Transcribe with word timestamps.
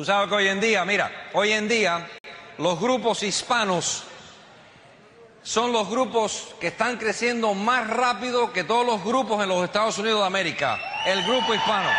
Tú 0.00 0.06
sabes 0.06 0.30
que 0.30 0.34
hoy 0.34 0.48
en 0.48 0.62
día, 0.62 0.82
mira, 0.86 1.28
hoy 1.34 1.52
en 1.52 1.68
día 1.68 2.08
los 2.56 2.80
grupos 2.80 3.22
hispanos 3.22 4.04
son 5.42 5.72
los 5.72 5.90
grupos 5.90 6.54
que 6.58 6.68
están 6.68 6.96
creciendo 6.96 7.52
más 7.52 7.86
rápido 7.86 8.50
que 8.50 8.64
todos 8.64 8.86
los 8.86 9.04
grupos 9.04 9.42
en 9.42 9.50
los 9.50 9.62
Estados 9.62 9.98
Unidos 9.98 10.20
de 10.20 10.26
América. 10.26 10.78
El 11.04 11.22
grupo 11.24 11.52
hispano. 11.52 11.90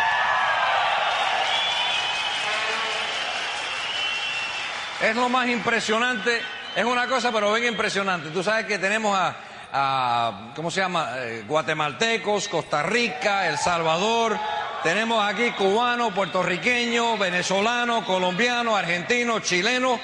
Es 5.00 5.14
lo 5.14 5.28
más 5.28 5.46
impresionante, 5.46 6.40
es 6.74 6.84
una 6.84 7.06
cosa 7.06 7.30
pero 7.30 7.52
bien 7.52 7.72
impresionante. 7.72 8.30
Tú 8.30 8.42
sabes 8.42 8.66
que 8.66 8.80
tenemos 8.80 9.16
a, 9.16 10.50
¿cómo 10.56 10.72
se 10.72 10.80
llama? 10.80 11.18
Eh, 11.18 11.44
guatemaltecos, 11.46 12.48
Costa 12.48 12.82
Rica, 12.82 13.46
El 13.46 13.58
Salvador, 13.58 14.36
tenemos 14.82 15.24
aquí 15.24 15.50
cubanos, 15.52 16.12
puertorriqueños, 16.12 17.18
venezolanos, 17.18 18.04
colombianos, 18.04 18.78
argentinos, 18.78 19.42
chilenos, 19.42 20.00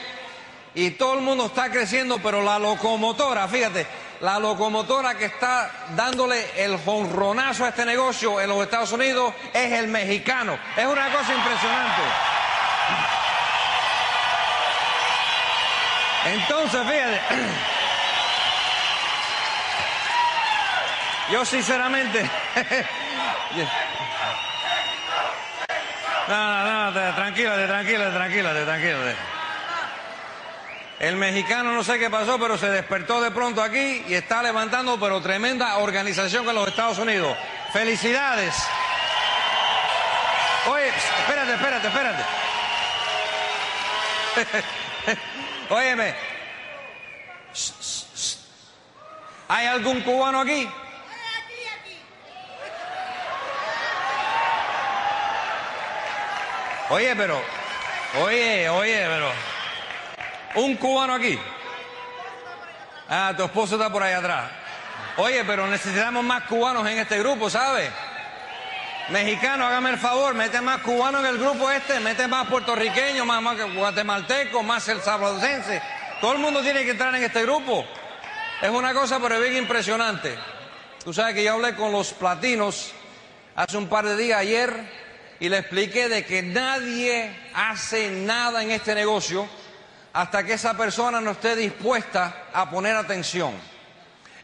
y 0.75 0.93
todo 0.93 1.15
el 1.15 1.21
mundo 1.21 1.47
está 1.47 1.71
creciendo, 1.71 2.19
pero 2.23 2.43
la 2.43 2.59
locomotora, 2.59 3.49
fíjate, 3.49 3.87
la 4.21 4.39
locomotora 4.39 5.17
que 5.17 5.25
está 5.27 5.71
dándole 5.97 6.65
el 6.65 6.79
jonronazo 6.79 7.65
a 7.65 7.69
este 7.71 7.85
negocio 7.85 8.41
en 8.41 8.49
los 8.49 8.63
Estados 8.63 8.93
Unidos 8.93 9.35
es 9.53 9.73
el 9.73 9.89
mexicano. 9.89 10.59
Es 10.77 10.87
una 10.87 11.13
cosa 11.13 11.35
impresionante. 11.35 12.03
Entonces, 16.27 16.81
fíjate, 16.83 17.21
yo 21.33 21.45
sinceramente, 21.45 22.31
no, 26.29 26.65
no, 26.65 26.91
no, 26.91 27.15
tranquilate, 27.15 27.67
tranquilate, 27.67 28.13
tranquilate, 28.13 28.65
tranquilate. 28.65 29.17
El 30.99 31.17
mexicano 31.17 31.73
no 31.73 31.85
sé 31.85 31.99
qué 31.99 32.11
pasó, 32.11 32.39
pero 32.39 32.59
se 32.59 32.69
despertó 32.71 33.21
de 33.21 33.31
pronto 33.31 33.63
aquí 33.63 34.05
y 34.09 34.15
está 34.15 34.43
levantando, 34.43 34.99
pero 34.99 35.21
tremenda 35.23 35.79
organización 35.79 36.45
con 36.45 36.55
los 36.55 36.69
Estados 36.69 36.99
Unidos. 36.99 37.37
¡Felicidades! 37.73 38.55
Oye, 40.69 40.89
espérate, 40.89 41.55
espérate, 41.55 41.87
espérate. 41.87 42.23
Óyeme. 45.71 46.15
¿Hay 49.49 49.67
algún 49.67 50.01
cubano 50.03 50.41
aquí? 50.41 50.69
Oye, 56.91 57.15
pero, 57.17 57.41
oye, 58.23 58.69
oye, 58.71 59.07
pero, 59.07 59.31
un 60.55 60.77
cubano 60.77 61.15
aquí. 61.15 61.39
Ah, 63.09 63.35
tu 63.37 63.45
esposo 63.45 63.75
está 63.75 63.91
por 63.91 64.03
ahí 64.03 64.15
atrás. 64.15 64.51
Oye, 65.19 65.45
pero 65.45 65.67
necesitamos 65.67 66.25
más 66.25 66.45
cubanos 66.45 66.87
en 66.89 66.99
este 66.99 67.19
grupo, 67.19 67.51
¿sabes? 67.51 67.91
Mexicano, 69.11 69.67
hágame 69.67 69.91
el 69.91 69.99
favor, 69.99 70.35
mete 70.35 70.61
más 70.61 70.81
cubanos 70.81 71.23
en 71.23 71.27
el 71.29 71.39
grupo 71.39 71.71
este, 71.71 71.99
mete 72.01 72.27
más 72.27 72.47
puertorriqueños, 72.47 73.27
más, 73.27 73.43
más 73.43 73.75
guatemaltecos, 73.75 74.65
más 74.65 74.87
el 74.89 75.01
salvadorense. 75.01 75.83
Todo 76.21 76.33
el 76.33 76.39
mundo 76.39 76.61
tiene 76.63 76.85
que 76.85 76.91
entrar 76.91 77.15
en 77.15 77.23
este 77.23 77.43
grupo. 77.43 77.85
Es 78.61 78.71
una 78.71 78.93
cosa, 78.93 79.19
pero 79.21 79.41
bien 79.41 79.57
impresionante. 79.57 80.39
Tú 81.05 81.13
sabes 81.13 81.35
que 81.35 81.45
yo 81.45 81.55
hablé 81.55 81.75
con 81.75 81.93
los 81.93 82.13
platinos 82.13 82.93
hace 83.57 83.77
un 83.77 83.89
par 83.89 84.05
de 84.05 84.17
días, 84.17 84.41
ayer, 84.41 84.98
y 85.41 85.49
le 85.49 85.59
expliqué 85.59 86.09
de 86.09 86.25
que 86.25 86.43
nadie 86.43 87.35
hace 87.55 88.11
nada 88.11 88.63
en 88.63 88.71
este 88.71 88.95
negocio 88.95 89.49
hasta 90.13 90.45
que 90.45 90.55
esa 90.55 90.77
persona 90.77 91.21
no 91.21 91.33
esté 91.33 91.55
dispuesta 91.55 92.49
a 92.53 92.69
poner 92.69 92.97
atención. 92.97 93.53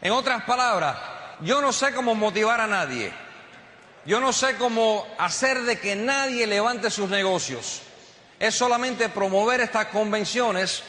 En 0.01 0.11
otras 0.11 0.43
palabras, 0.43 0.95
yo 1.41 1.61
no 1.61 1.73
sé 1.73 1.93
cómo 1.93 2.15
motivar 2.15 2.61
a 2.61 2.67
nadie. 2.67 3.11
Yo 4.05 4.19
no 4.19 4.31
sé 4.31 4.55
cómo 4.55 5.07
hacer 5.17 5.63
de 5.63 5.79
que 5.79 5.95
nadie 5.95 6.45
levante 6.45 6.91
sus 6.91 7.09
negocios. 7.09 7.81
Es 8.39 8.53
solamente 8.53 9.09
promover 9.09 9.61
estas 9.61 9.87
convenciones, 9.87 10.83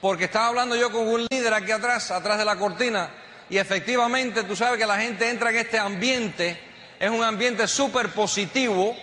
porque 0.00 0.24
estaba 0.24 0.48
hablando 0.48 0.76
yo 0.76 0.92
con 0.92 1.08
un 1.08 1.26
líder 1.30 1.54
aquí 1.54 1.72
atrás, 1.72 2.10
atrás 2.10 2.38
de 2.38 2.44
la 2.44 2.56
cortina, 2.56 3.10
y 3.48 3.56
efectivamente 3.56 4.44
tú 4.44 4.54
sabes 4.54 4.78
que 4.78 4.86
la 4.86 5.00
gente 5.00 5.28
entra 5.28 5.50
en 5.50 5.56
este 5.56 5.78
ambiente, 5.78 6.60
es 7.00 7.10
un 7.10 7.24
ambiente 7.24 7.66
súper 7.66 8.10
positivo, 8.10 8.94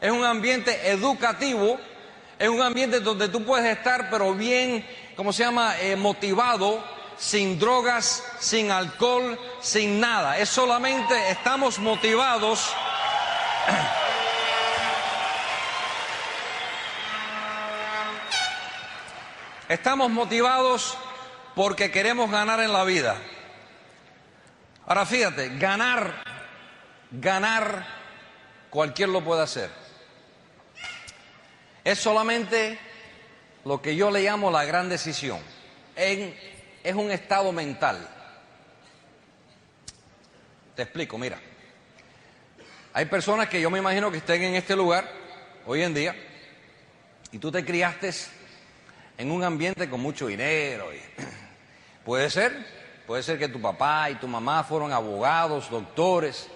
es 0.00 0.10
un 0.10 0.24
ambiente 0.24 0.90
educativo, 0.90 1.78
es 2.38 2.48
un 2.48 2.60
ambiente 2.60 3.00
donde 3.00 3.28
tú 3.28 3.44
puedes 3.44 3.76
estar 3.76 4.10
pero 4.10 4.34
bien, 4.34 4.86
¿cómo 5.16 5.32
se 5.32 5.44
llama?, 5.44 5.78
eh, 5.80 5.96
motivado, 5.96 6.82
sin 7.16 7.58
drogas, 7.58 8.22
sin 8.38 8.70
alcohol, 8.70 9.38
sin 9.60 10.00
nada. 10.00 10.38
Es 10.38 10.48
solamente 10.50 11.30
estamos 11.30 11.78
motivados 11.78 12.74
Estamos 19.68 20.12
motivados 20.12 20.96
porque 21.56 21.90
queremos 21.90 22.30
ganar 22.30 22.60
en 22.60 22.72
la 22.72 22.84
vida. 22.84 23.16
Ahora 24.86 25.04
fíjate, 25.04 25.58
ganar, 25.58 26.22
ganar, 27.10 27.84
cualquier 28.70 29.08
lo 29.08 29.24
puede 29.24 29.42
hacer. 29.42 29.68
Es 31.86 32.00
solamente 32.00 32.80
lo 33.64 33.80
que 33.80 33.94
yo 33.94 34.10
le 34.10 34.20
llamo 34.20 34.50
la 34.50 34.64
gran 34.64 34.88
decisión. 34.88 35.38
es 35.94 36.94
un 36.96 37.12
estado 37.12 37.52
mental. 37.52 38.08
Te 40.74 40.82
explico, 40.82 41.16
mira. 41.16 41.38
Hay 42.92 43.04
personas 43.04 43.48
que 43.48 43.60
yo 43.60 43.70
me 43.70 43.78
imagino 43.78 44.10
que 44.10 44.16
estén 44.18 44.42
en 44.42 44.56
este 44.56 44.74
lugar 44.74 45.08
hoy 45.64 45.84
en 45.84 45.94
día 45.94 46.16
y 47.30 47.38
tú 47.38 47.52
te 47.52 47.64
criaste 47.64 48.10
en 49.16 49.30
un 49.30 49.44
ambiente 49.44 49.88
con 49.88 50.00
mucho 50.00 50.26
dinero. 50.26 50.88
puede 52.04 52.30
ser, 52.30 52.66
puede 53.06 53.22
ser 53.22 53.38
que 53.38 53.46
tu 53.46 53.60
papá 53.60 54.10
y 54.10 54.16
tu 54.16 54.26
mamá 54.26 54.64
fueron 54.64 54.92
abogados, 54.92 55.70
doctores, 55.70 56.48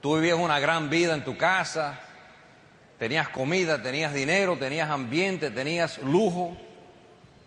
tú 0.00 0.16
vivías 0.16 0.38
una 0.38 0.58
gran 0.58 0.90
vida 0.90 1.14
en 1.14 1.22
tu 1.24 1.38
casa, 1.38 2.00
tenías 3.00 3.30
comida, 3.30 3.80
tenías 3.80 4.12
dinero, 4.12 4.58
tenías 4.58 4.90
ambiente, 4.90 5.50
tenías 5.50 5.96
lujo, 6.02 6.54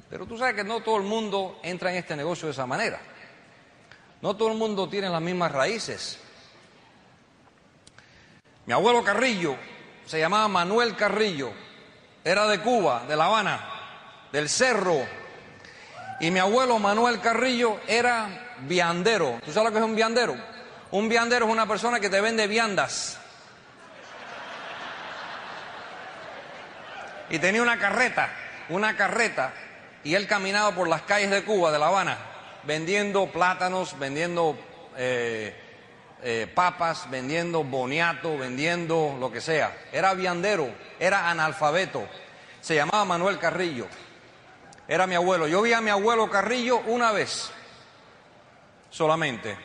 pero 0.10 0.26
tú 0.26 0.36
sabes 0.36 0.56
que 0.56 0.64
no 0.64 0.82
todo 0.82 0.98
el 0.98 1.04
mundo 1.04 1.60
entra 1.62 1.92
en 1.92 1.98
este 1.98 2.16
negocio 2.16 2.48
de 2.48 2.54
esa 2.54 2.66
manera. 2.66 3.00
No 4.20 4.36
todo 4.36 4.52
el 4.52 4.58
mundo 4.58 4.90
tiene 4.90 5.10
las 5.10 5.22
mismas 5.22 5.52
raíces. 5.52 6.18
Mi 8.66 8.74
abuelo 8.74 9.04
Carrillo 9.04 9.56
se 10.08 10.20
llamaba 10.20 10.48
Manuel 10.48 10.96
Carrillo, 10.96 11.52
era 12.24 12.48
de 12.48 12.60
Cuba, 12.60 13.06
de 13.08 13.16
La 13.16 13.26
Habana, 13.26 14.30
del 14.32 14.50
Cerro. 14.50 15.06
Y 16.20 16.32
mi 16.32 16.40
abuelo 16.40 16.80
Manuel 16.80 17.22
Carrillo 17.22 17.80
era 17.86 18.56
viandero. 18.62 19.40
¿Tú 19.46 19.52
sabes 19.52 19.70
lo 19.70 19.74
que 19.74 19.78
es 19.78 19.86
un 19.86 19.96
viandero? 19.96 20.36
Un 20.90 21.08
viandero 21.08 21.46
es 21.46 21.52
una 21.52 21.68
persona 21.68 22.00
que 22.00 22.10
te 22.10 22.22
vende 22.22 22.48
viandas. 22.48 23.20
Y 27.34 27.40
tenía 27.40 27.64
una 27.64 27.80
carreta, 27.80 28.30
una 28.70 28.96
carreta, 28.96 29.54
y 30.04 30.14
él 30.14 30.28
caminaba 30.28 30.76
por 30.76 30.88
las 30.88 31.02
calles 31.02 31.32
de 31.32 31.44
Cuba, 31.44 31.72
de 31.72 31.80
La 31.80 31.88
Habana, 31.88 32.20
vendiendo 32.62 33.26
plátanos, 33.32 33.98
vendiendo 33.98 34.56
eh, 34.96 35.60
eh, 36.22 36.48
papas, 36.54 37.10
vendiendo 37.10 37.64
boniato, 37.64 38.38
vendiendo 38.38 39.18
lo 39.20 39.32
que 39.32 39.42
sea. 39.42 39.76
Era 39.92 40.14
viandero, 40.14 40.70
era 41.00 41.32
analfabeto. 41.32 42.08
Se 42.62 42.76
llamaba 42.76 43.04
Manuel 43.04 43.40
Carrillo. 43.40 43.88
Era 44.88 45.08
mi 45.08 45.16
abuelo. 45.16 45.48
Yo 45.48 45.64
vi 45.64 45.74
a 45.74 45.82
mi 45.82 45.90
abuelo 45.90 46.30
Carrillo 46.30 46.84
una 46.86 47.12
vez 47.12 47.50
solamente. 48.92 49.58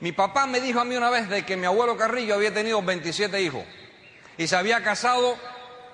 Mi 0.00 0.12
papá 0.12 0.44
me 0.44 0.60
dijo 0.60 0.80
a 0.80 0.84
mí 0.84 0.94
una 0.94 1.08
vez 1.08 1.30
de 1.30 1.46
que 1.46 1.56
mi 1.56 1.64
abuelo 1.64 1.96
Carrillo 1.96 2.34
había 2.34 2.52
tenido 2.52 2.82
27 2.82 3.40
hijos 3.40 3.64
y 4.36 4.46
se 4.46 4.54
había 4.54 4.82
casado 4.82 5.38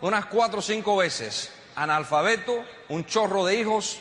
unas 0.02 0.26
cuatro 0.26 0.58
o 0.58 0.62
cinco 0.62 0.96
veces. 0.96 1.50
Analfabeto, 1.74 2.64
un 2.88 3.06
chorro 3.06 3.46
de 3.46 3.54
hijos, 3.54 3.98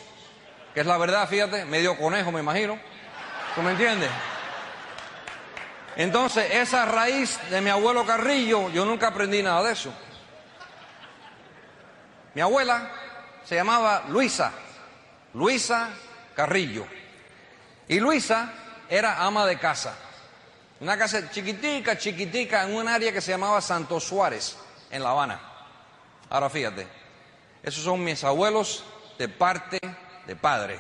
que 0.73 0.81
es 0.81 0.85
la 0.85 0.97
verdad, 0.97 1.27
fíjate, 1.29 1.63
medio 1.65 1.97
conejo 1.97 2.31
me 2.31 2.41
imagino. 2.41 2.77
¿Tú 3.55 3.61
me 3.61 3.71
entiendes? 3.71 4.09
Entonces, 5.95 6.51
esa 6.51 6.85
raíz 6.85 7.39
de 7.49 7.61
mi 7.61 7.69
abuelo 7.69 8.05
Carrillo, 8.05 8.69
yo 8.69 8.85
nunca 8.85 9.07
aprendí 9.07 9.41
nada 9.41 9.63
de 9.63 9.73
eso. 9.73 9.93
Mi 12.33 12.41
abuela 12.41 12.89
se 13.45 13.55
llamaba 13.55 14.05
Luisa, 14.07 14.51
Luisa 15.33 15.89
Carrillo. 16.35 16.85
Y 17.87 17.99
Luisa 17.99 18.53
era 18.89 19.23
ama 19.23 19.45
de 19.45 19.59
casa. 19.59 19.93
Una 20.79 20.97
casa 20.97 21.29
chiquitica, 21.29 21.97
chiquitica, 21.97 22.63
en 22.63 22.73
un 22.73 22.87
área 22.87 23.11
que 23.11 23.21
se 23.21 23.31
llamaba 23.31 23.61
Santo 23.61 23.99
Suárez, 23.99 24.57
en 24.89 25.03
La 25.03 25.11
Habana. 25.11 25.50
Ahora 26.31 26.49
fíjate, 26.49 26.87
Esos 27.61 27.83
son 27.83 28.03
mis 28.03 28.23
abuelos 28.23 28.85
de 29.19 29.27
parte 29.27 29.79
de 30.25 30.35
padre. 30.35 30.79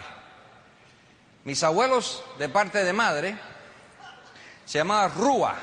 Mis 1.43 1.61
abuelos 1.61 2.23
de 2.39 2.47
parte 2.47 2.83
de 2.85 2.93
madre 2.93 3.37
se 4.65 4.77
llamaba 4.77 5.09
Rúa. 5.09 5.55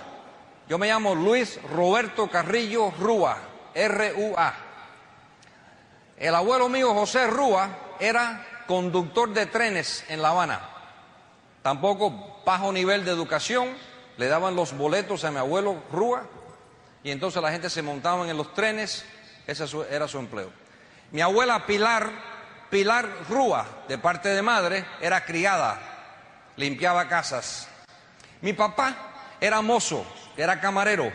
Yo 0.68 0.76
me 0.76 0.88
llamo 0.88 1.14
Luis 1.14 1.58
Roberto 1.72 2.28
Carrillo 2.28 2.92
Rúa, 3.00 3.38
R-U-A. 3.74 4.54
El 6.18 6.34
abuelo 6.34 6.68
mío 6.68 6.92
José 6.92 7.26
Rúa 7.26 7.70
era 7.98 8.64
conductor 8.66 9.32
de 9.32 9.46
trenes 9.46 10.04
en 10.08 10.20
La 10.20 10.28
Habana. 10.28 10.60
Tampoco 11.62 12.42
bajo 12.44 12.70
nivel 12.72 13.06
de 13.06 13.10
educación, 13.10 13.74
le 14.18 14.28
daban 14.28 14.54
los 14.54 14.76
boletos 14.76 15.24
a 15.24 15.30
mi 15.30 15.38
abuelo 15.38 15.82
Rúa 15.90 16.26
y 17.02 17.10
entonces 17.10 17.42
la 17.42 17.50
gente 17.50 17.70
se 17.70 17.80
montaba 17.80 18.28
en 18.28 18.36
los 18.36 18.52
trenes, 18.52 19.06
ese 19.48 19.64
era 19.90 20.06
su 20.06 20.18
empleo. 20.18 20.50
Mi 21.10 21.22
abuela 21.22 21.64
Pilar, 21.64 22.10
Pilar 22.70 23.08
Rúa, 23.30 23.66
de 23.88 23.96
parte 23.96 24.28
de 24.28 24.42
madre, 24.42 24.84
era 25.00 25.24
criada, 25.24 25.80
limpiaba 26.56 27.08
casas. 27.08 27.66
Mi 28.42 28.52
papá 28.52 29.36
era 29.40 29.62
mozo, 29.62 30.04
era 30.36 30.60
camarero. 30.60 31.10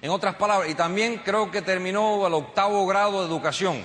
En 0.00 0.10
otras 0.10 0.36
palabras, 0.36 0.70
y 0.70 0.74
también 0.76 1.18
creo 1.24 1.50
que 1.50 1.60
terminó 1.60 2.24
el 2.24 2.34
octavo 2.34 2.86
grado 2.86 3.20
de 3.20 3.26
educación. 3.26 3.84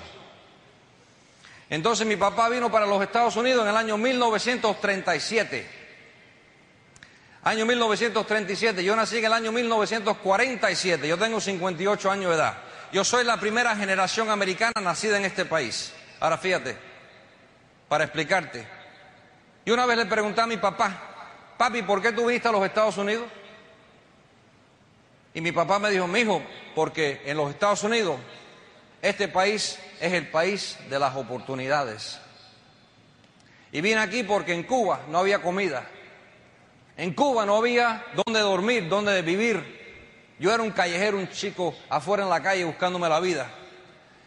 Entonces 1.67 2.05
mi 2.05 2.17
papá 2.17 2.49
vino 2.49 2.71
para 2.71 2.85
los 2.85 3.01
Estados 3.01 3.35
Unidos 3.35 3.63
en 3.63 3.69
el 3.69 3.77
año 3.77 3.97
1937. 3.97 5.67
Año 7.43 7.65
1937, 7.65 8.83
yo 8.83 8.95
nací 8.95 9.17
en 9.17 9.25
el 9.25 9.33
año 9.33 9.51
1947, 9.51 11.07
yo 11.07 11.17
tengo 11.17 11.41
58 11.41 12.11
años 12.11 12.29
de 12.29 12.37
edad. 12.37 12.64
Yo 12.91 13.03
soy 13.03 13.23
la 13.23 13.37
primera 13.37 13.75
generación 13.75 14.29
americana 14.29 14.73
nacida 14.81 15.17
en 15.17 15.25
este 15.25 15.45
país. 15.45 15.93
Ahora 16.19 16.37
fíjate, 16.37 16.77
para 17.87 18.05
explicarte. 18.05 18.65
Y 19.65 19.71
una 19.71 19.85
vez 19.85 19.97
le 19.97 20.05
pregunté 20.05 20.41
a 20.41 20.47
mi 20.47 20.57
papá, 20.57 21.55
papi, 21.57 21.81
¿por 21.81 22.01
qué 22.01 22.11
tú 22.11 22.25
viniste 22.25 22.47
a 22.47 22.51
los 22.51 22.65
Estados 22.65 22.97
Unidos? 22.97 23.25
Y 25.33 25.41
mi 25.41 25.51
papá 25.51 25.79
me 25.79 25.89
dijo, 25.89 26.07
mi 26.07 26.19
hijo, 26.21 26.41
porque 26.73 27.21
en 27.25 27.37
los 27.37 27.49
Estados 27.49 27.83
Unidos 27.83 28.17
este 29.01 29.27
país 29.27 29.77
es 29.99 30.13
el 30.13 30.29
país 30.29 30.77
de 30.89 30.97
las 30.97 31.15
oportunidades. 31.15 32.19
Y 33.71 33.81
vine 33.81 33.99
aquí 33.99 34.23
porque 34.23 34.53
en 34.53 34.63
Cuba 34.63 35.01
no 35.09 35.19
había 35.19 35.41
comida. 35.41 35.85
En 36.97 37.13
Cuba 37.13 37.45
no 37.45 37.57
había 37.57 38.05
dónde 38.25 38.39
dormir, 38.39 38.87
dónde 38.87 39.21
vivir. 39.21 39.84
Yo 40.37 40.53
era 40.53 40.61
un 40.61 40.71
callejero, 40.71 41.17
un 41.17 41.29
chico 41.29 41.75
afuera 41.89 42.23
en 42.23 42.29
la 42.29 42.41
calle 42.41 42.65
buscándome 42.65 43.07
la 43.07 43.19
vida. 43.19 43.47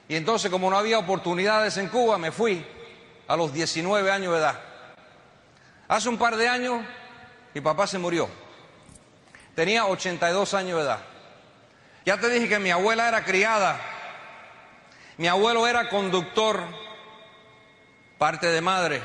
Y 0.08 0.16
entonces, 0.16 0.50
como 0.50 0.70
no 0.70 0.78
había 0.78 0.98
oportunidades 0.98 1.76
en 1.76 1.88
Cuba, 1.88 2.16
me 2.16 2.32
fui 2.32 2.64
a 3.26 3.36
los 3.36 3.52
19 3.52 4.10
años 4.10 4.32
de 4.32 4.38
edad. 4.38 4.58
Hace 5.86 6.08
un 6.08 6.16
par 6.16 6.36
de 6.36 6.48
años, 6.48 6.82
mi 7.52 7.60
papá 7.60 7.86
se 7.86 7.98
murió. 7.98 8.28
Tenía 9.54 9.86
82 9.86 10.54
años 10.54 10.78
de 10.78 10.84
edad. 10.84 11.00
Ya 12.06 12.16
te 12.18 12.30
dije 12.30 12.48
que 12.48 12.58
mi 12.58 12.70
abuela 12.70 13.06
era 13.08 13.24
criada. 13.24 13.78
Mi 15.18 15.28
abuelo 15.28 15.66
era 15.66 15.90
conductor, 15.90 16.62
parte 18.16 18.46
de 18.46 18.60
madre, 18.62 19.02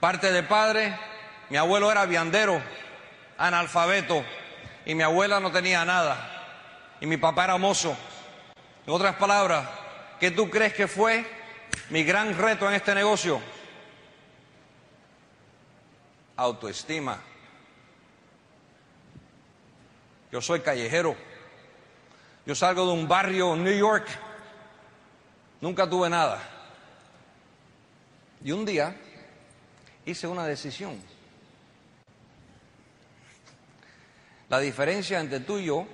parte 0.00 0.32
de 0.32 0.42
padre. 0.42 0.98
Mi 1.50 1.58
abuelo 1.58 1.90
era 1.92 2.06
viandero, 2.06 2.62
analfabeto 3.36 4.24
y 4.86 4.94
mi 4.94 5.02
abuela 5.02 5.40
no 5.40 5.50
tenía 5.50 5.84
nada 5.84 6.96
y 7.00 7.06
mi 7.06 7.16
papá 7.16 7.44
era 7.44 7.58
mozo. 7.58 7.94
En 8.86 8.92
otras 8.92 9.16
palabras, 9.16 9.68
¿qué 10.20 10.30
tú 10.30 10.48
crees 10.48 10.72
que 10.72 10.86
fue 10.86 11.26
mi 11.90 12.04
gran 12.04 12.38
reto 12.38 12.68
en 12.68 12.74
este 12.74 12.94
negocio? 12.94 13.40
Autoestima. 16.36 17.20
Yo 20.30 20.40
soy 20.40 20.60
callejero. 20.60 21.16
Yo 22.46 22.54
salgo 22.54 22.86
de 22.86 22.92
un 22.92 23.08
barrio 23.08 23.54
en 23.54 23.64
New 23.64 23.76
York. 23.76 24.06
Nunca 25.60 25.90
tuve 25.90 26.08
nada. 26.08 26.40
Y 28.44 28.52
un 28.52 28.64
día 28.64 28.94
hice 30.04 30.28
una 30.28 30.46
decisión. 30.46 31.15
La 34.48 34.60
diferencia 34.60 35.18
entre 35.18 35.40
tú 35.40 35.58
y 35.58 35.66
yo 35.66 35.86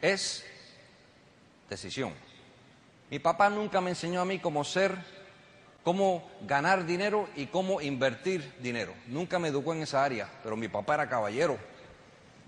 es 0.00 0.44
decisión. 1.68 2.14
Mi 3.10 3.18
papá 3.18 3.50
nunca 3.50 3.80
me 3.80 3.90
enseñó 3.90 4.22
a 4.22 4.24
mí 4.24 4.38
cómo 4.38 4.64
ser, 4.64 4.96
cómo 5.82 6.30
ganar 6.46 6.86
dinero 6.86 7.28
y 7.36 7.46
cómo 7.46 7.82
invertir 7.82 8.54
dinero. 8.60 8.94
Nunca 9.06 9.38
me 9.38 9.48
educó 9.48 9.74
en 9.74 9.82
esa 9.82 10.02
área, 10.02 10.30
pero 10.42 10.56
mi 10.56 10.68
papá 10.68 10.94
era 10.94 11.08
caballero. 11.08 11.58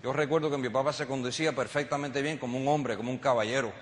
Yo 0.02 0.12
recuerdo 0.12 0.50
que 0.50 0.56
mi 0.56 0.70
papá 0.70 0.92
se 0.92 1.06
conducía 1.06 1.54
perfectamente 1.54 2.22
bien 2.22 2.38
como 2.38 2.58
un 2.58 2.66
hombre, 2.66 2.96
como 2.96 3.10
un 3.10 3.18
caballero. 3.18 3.72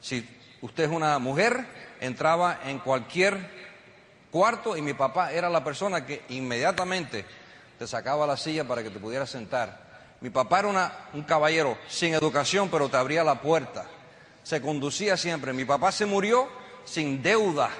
Si 0.00 0.28
usted 0.60 0.84
es 0.84 0.90
una 0.90 1.18
mujer, 1.18 1.66
entraba 2.00 2.60
en 2.66 2.80
cualquier 2.80 3.38
cuarto 4.30 4.76
y 4.76 4.82
mi 4.82 4.92
papá 4.92 5.32
era 5.32 5.48
la 5.48 5.64
persona 5.64 6.04
que 6.04 6.22
inmediatamente 6.28 7.24
te 7.78 7.86
sacaba 7.86 8.26
la 8.26 8.36
silla 8.36 8.68
para 8.68 8.82
que 8.82 8.90
te 8.90 9.00
pudieras 9.00 9.30
sentar 9.30 9.91
mi 10.22 10.30
papá 10.30 10.60
era 10.60 11.08
un 11.12 11.22
caballero 11.24 11.76
sin 11.88 12.14
educación, 12.14 12.68
pero 12.70 12.88
te 12.88 12.96
abría 12.96 13.24
la 13.24 13.40
puerta. 13.40 13.86
Se 14.44 14.62
conducía 14.62 15.16
siempre. 15.16 15.52
Mi 15.52 15.64
papá 15.64 15.90
se 15.90 16.06
murió 16.06 16.48
sin 16.84 17.20
deuda. 17.20 17.70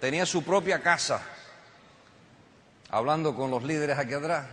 Tenía 0.00 0.24
su 0.24 0.44
propia 0.44 0.80
casa. 0.80 1.20
Hablando 2.88 3.34
con 3.34 3.50
los 3.50 3.64
líderes 3.64 3.98
aquí 3.98 4.14
atrás, 4.14 4.46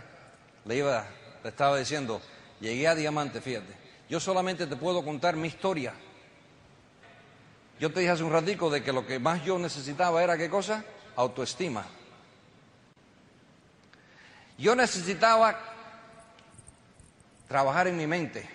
le, 0.64 0.76
iba, 0.76 1.06
le 1.44 1.48
estaba 1.48 1.78
diciendo, 1.78 2.20
llegué 2.60 2.88
a 2.88 2.96
Diamante, 2.96 3.40
fíjate. 3.40 3.74
Yo 4.10 4.18
solamente 4.18 4.66
te 4.66 4.74
puedo 4.74 5.04
contar 5.04 5.36
mi 5.36 5.46
historia. 5.46 5.94
Yo 7.78 7.92
te 7.92 8.00
dije 8.00 8.10
hace 8.10 8.24
un 8.24 8.32
ratico 8.32 8.70
de 8.70 8.82
que 8.82 8.92
lo 8.92 9.06
que 9.06 9.20
más 9.20 9.44
yo 9.44 9.56
necesitaba 9.56 10.20
era 10.20 10.36
qué 10.36 10.50
cosa? 10.50 10.84
Autoestima. 11.14 11.86
Yo 14.58 14.74
necesitaba 14.74 15.75
trabajar 17.48 17.88
en 17.88 17.96
mi 17.96 18.06
mente. 18.06 18.48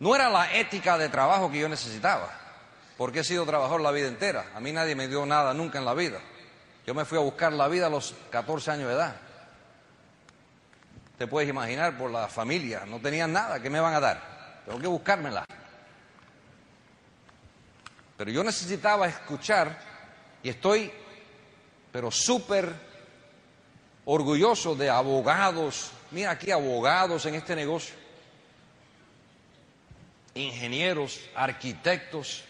No 0.00 0.14
era 0.14 0.28
la 0.28 0.54
ética 0.54 0.96
de 0.96 1.08
trabajo 1.08 1.50
que 1.50 1.58
yo 1.58 1.68
necesitaba, 1.68 2.30
porque 2.96 3.20
he 3.20 3.24
sido 3.24 3.44
trabajador 3.44 3.80
la 3.80 3.90
vida 3.90 4.08
entera. 4.08 4.52
A 4.54 4.60
mí 4.60 4.72
nadie 4.72 4.94
me 4.94 5.08
dio 5.08 5.26
nada 5.26 5.52
nunca 5.54 5.78
en 5.78 5.84
la 5.84 5.94
vida. 5.94 6.20
Yo 6.86 6.94
me 6.94 7.04
fui 7.04 7.18
a 7.18 7.22
buscar 7.22 7.52
la 7.52 7.68
vida 7.68 7.86
a 7.86 7.90
los 7.90 8.14
14 8.30 8.70
años 8.70 8.88
de 8.88 8.94
edad. 8.94 9.16
Te 11.18 11.26
puedes 11.26 11.50
imaginar 11.50 11.98
por 11.98 12.10
la 12.10 12.28
familia, 12.28 12.84
no 12.86 13.00
tenían 13.00 13.32
nada, 13.32 13.60
¿qué 13.60 13.68
me 13.68 13.80
van 13.80 13.94
a 13.94 14.00
dar? 14.00 14.62
Tengo 14.64 14.78
que 14.78 14.86
buscármela. 14.86 15.44
Pero 18.16 18.30
yo 18.30 18.44
necesitaba 18.44 19.08
escuchar 19.08 19.78
y 20.42 20.48
estoy, 20.48 20.92
pero 21.92 22.10
súper 22.10 22.72
orgulloso 24.04 24.74
de 24.74 24.90
abogados, 24.90 25.90
Mira 26.10 26.30
aquí 26.30 26.50
abogados 26.50 27.26
en 27.26 27.34
este 27.34 27.54
negocio, 27.54 27.94
ingenieros, 30.34 31.20
arquitectos. 31.34 32.44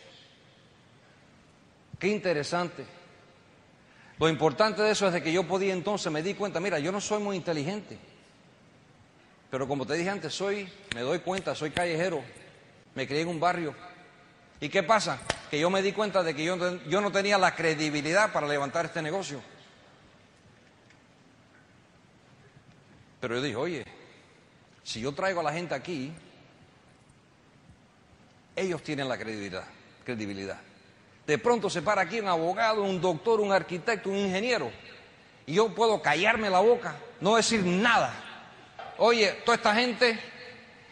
Qué 1.98 2.08
interesante. 2.08 2.84
Lo 4.18 4.28
importante 4.28 4.82
de 4.82 4.92
eso 4.92 5.06
es 5.06 5.12
de 5.12 5.22
que 5.22 5.32
yo 5.32 5.44
podía 5.44 5.72
entonces, 5.72 6.10
me 6.12 6.22
di 6.22 6.34
cuenta, 6.34 6.60
mira, 6.60 6.78
yo 6.78 6.92
no 6.92 7.00
soy 7.00 7.22
muy 7.22 7.36
inteligente, 7.36 7.98
pero 9.50 9.66
como 9.66 9.86
te 9.86 9.94
dije 9.94 10.10
antes, 10.10 10.34
soy, 10.34 10.68
me 10.94 11.00
doy 11.00 11.20
cuenta, 11.20 11.54
soy 11.54 11.70
callejero, 11.70 12.22
me 12.94 13.06
crié 13.06 13.22
en 13.22 13.28
un 13.28 13.40
barrio. 13.40 13.74
¿Y 14.60 14.68
qué 14.68 14.82
pasa? 14.82 15.20
Que 15.50 15.58
yo 15.60 15.70
me 15.70 15.82
di 15.82 15.92
cuenta 15.92 16.22
de 16.22 16.34
que 16.34 16.44
yo, 16.44 16.56
yo 16.88 17.00
no 17.00 17.12
tenía 17.12 17.38
la 17.38 17.54
credibilidad 17.54 18.32
para 18.32 18.48
levantar 18.48 18.86
este 18.86 19.02
negocio. 19.02 19.40
Pero 23.20 23.36
yo 23.36 23.42
dije, 23.42 23.56
oye, 23.56 23.84
si 24.82 25.00
yo 25.00 25.12
traigo 25.12 25.40
a 25.40 25.44
la 25.44 25.52
gente 25.52 25.74
aquí, 25.74 26.12
ellos 28.54 28.82
tienen 28.82 29.08
la 29.08 29.18
credibilidad, 29.18 29.64
credibilidad. 30.04 30.58
De 31.26 31.38
pronto 31.38 31.68
se 31.68 31.82
para 31.82 32.02
aquí 32.02 32.20
un 32.20 32.28
abogado, 32.28 32.82
un 32.82 33.00
doctor, 33.00 33.40
un 33.40 33.52
arquitecto, 33.52 34.08
un 34.08 34.16
ingeniero, 34.16 34.70
y 35.46 35.54
yo 35.54 35.74
puedo 35.74 36.00
callarme 36.00 36.48
la 36.48 36.60
boca, 36.60 36.96
no 37.20 37.36
decir 37.36 37.64
nada. 37.64 38.14
Oye, 38.98 39.32
toda 39.44 39.56
esta 39.56 39.74
gente, 39.74 40.18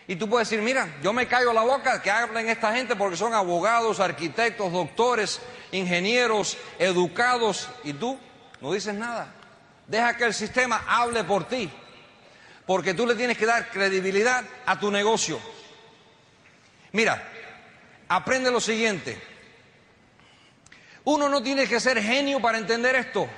y 0.07 0.17
tú 0.17 0.29
puedes 0.29 0.49
decir, 0.49 0.63
mira, 0.65 0.97
yo 1.03 1.13
me 1.13 1.27
callo 1.27 1.53
la 1.53 1.63
boca, 1.63 2.03
que 2.03 2.11
hablen 2.11 2.49
esta 2.49 2.75
gente 2.75 2.97
porque 2.97 3.17
son 3.17 3.35
abogados, 3.35 4.01
arquitectos, 4.01 4.73
doctores, 4.73 5.41
ingenieros, 5.73 6.59
educados, 6.79 7.69
y 7.83 7.93
tú 7.93 8.19
no 8.61 8.73
dices 8.73 8.95
nada. 8.95 9.33
Deja 9.87 10.17
que 10.17 10.25
el 10.25 10.35
sistema 10.35 10.85
hable 10.87 11.25
por 11.25 11.45
ti 11.45 11.71
porque 12.67 12.95
tú 12.95 13.07
le 13.07 13.15
tienes 13.15 13.39
que 13.39 13.47
dar 13.47 13.71
credibilidad 13.71 14.45
a 14.67 14.79
tu 14.79 14.91
negocio. 14.91 15.41
Mira, 16.93 17.27
aprende 18.09 18.51
lo 18.51 18.61
siguiente. 18.61 19.19
Uno 21.05 21.29
no 21.29 21.43
tiene 21.43 21.69
que 21.69 21.79
ser 21.79 22.03
genio 22.03 22.41
para 22.41 22.59
entender 22.59 22.97
esto. 22.97 23.29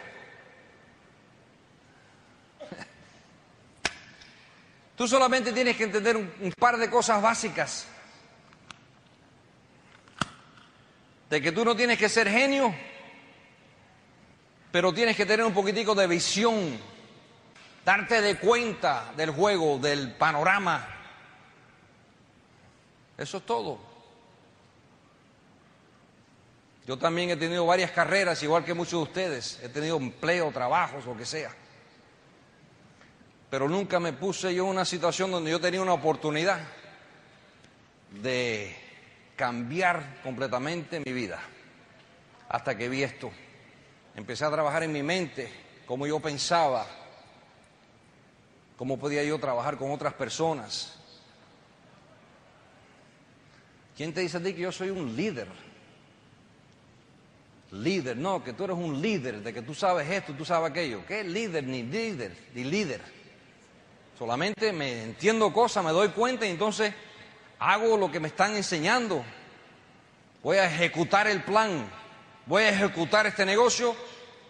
Tú 4.97 5.06
solamente 5.06 5.52
tienes 5.52 5.76
que 5.76 5.85
entender 5.85 6.16
un, 6.16 6.54
par 6.58 6.78
de 6.78 6.88
cosas 6.88 7.20
básicas. 7.20 7.87
De 11.28 11.42
que 11.42 11.52
tú 11.52 11.62
no 11.62 11.76
tienes 11.76 11.99
que 11.99 12.08
ser 12.08 12.26
genio, 12.26 12.75
pero 14.73 14.94
tienes 14.94 15.14
que 15.14 15.26
tener 15.26 15.44
un 15.44 15.52
poquitico 15.52 15.94
de 15.94 16.06
visión, 16.06 16.80
darte 17.88 18.21
de 18.21 18.37
cuenta 18.37 19.14
del 19.16 19.30
juego, 19.30 19.78
del 19.78 20.12
panorama. 20.12 20.87
Eso 23.16 23.38
es 23.38 23.47
todo. 23.47 23.78
Yo 26.87 26.99
también 26.99 27.30
he 27.30 27.37
tenido 27.38 27.64
varias 27.64 27.90
carreras, 27.92 28.42
igual 28.42 28.62
que 28.62 28.75
muchos 28.75 28.92
de 28.92 29.02
ustedes. 29.04 29.61
He 29.62 29.71
tenido 29.71 29.97
empleo, 29.97 30.50
trabajos, 30.52 31.07
lo 31.07 31.16
que 31.16 31.25
sea. 31.25 31.50
Pero 33.49 33.71
nunca 33.71 33.99
me 33.99 34.12
puse 34.12 34.54
yo 34.54 34.64
en 34.64 34.68
una 34.68 34.85
situación 34.85 35.30
donde 35.30 35.50
yo 35.50 35.59
tenía 35.59 35.80
una 35.80 35.95
oportunidad 35.95 36.61
de 38.11 38.76
cambiar 39.35 40.21
completamente 40.23 41.00
mi 41.00 41.12
vida. 41.14 41.40
Hasta 42.50 42.76
que 42.76 42.90
vi 42.90 43.02
esto. 43.02 43.30
Empecé 44.14 44.45
a 44.45 44.50
trabajar 44.50 44.83
en 44.83 44.92
mi 44.92 45.02
mente, 45.02 45.50
cómo 45.87 46.07
yo 46.07 46.21
pensaba, 46.21 46.87
cómo 48.78 48.97
podía 48.97 49.25
yo 49.25 49.38
trabajar 49.38 49.76
con 49.76 49.90
otras 49.90 50.14
personas. 50.14 50.94
¿Quién 53.97 54.14
te 54.14 54.20
dice 54.20 54.37
a 54.37 54.42
ti 54.42 54.54
que 54.54 54.61
yo 54.61 54.70
soy 54.70 54.90
un 54.90 55.16
líder? 55.16 55.49
Líder, 57.73 58.16
no, 58.16 58.42
que 58.42 58.52
tú 58.52 58.64
eres 58.64 58.76
un 58.76 59.02
líder, 59.02 59.42
de 59.42 59.52
que 59.52 59.62
tú 59.62 59.75
sabes 59.75 60.08
esto, 60.08 60.32
tú 60.32 60.44
sabes 60.44 60.70
aquello. 60.70 61.04
¿Qué 61.06 61.25
líder 61.25 61.64
ni 61.64 61.82
líder? 61.82 62.32
Ni 62.54 62.62
líder. 62.62 63.02
Solamente 64.16 64.73
me 64.73 65.02
entiendo 65.02 65.52
cosas, 65.52 65.85
me 65.85 65.90
doy 65.90 66.11
cuenta 66.11 66.47
y 66.47 66.50
entonces 66.50 66.94
hago 67.58 67.97
lo 67.97 68.12
que 68.12 68.20
me 68.20 68.28
están 68.28 68.54
enseñando. 68.54 69.25
Voy 70.42 70.58
a 70.58 70.66
ejecutar 70.66 71.26
el 71.26 71.42
plan, 71.42 71.90
voy 72.47 72.62
a 72.62 72.68
ejecutar 72.68 73.26
este 73.26 73.44
negocio 73.44 73.94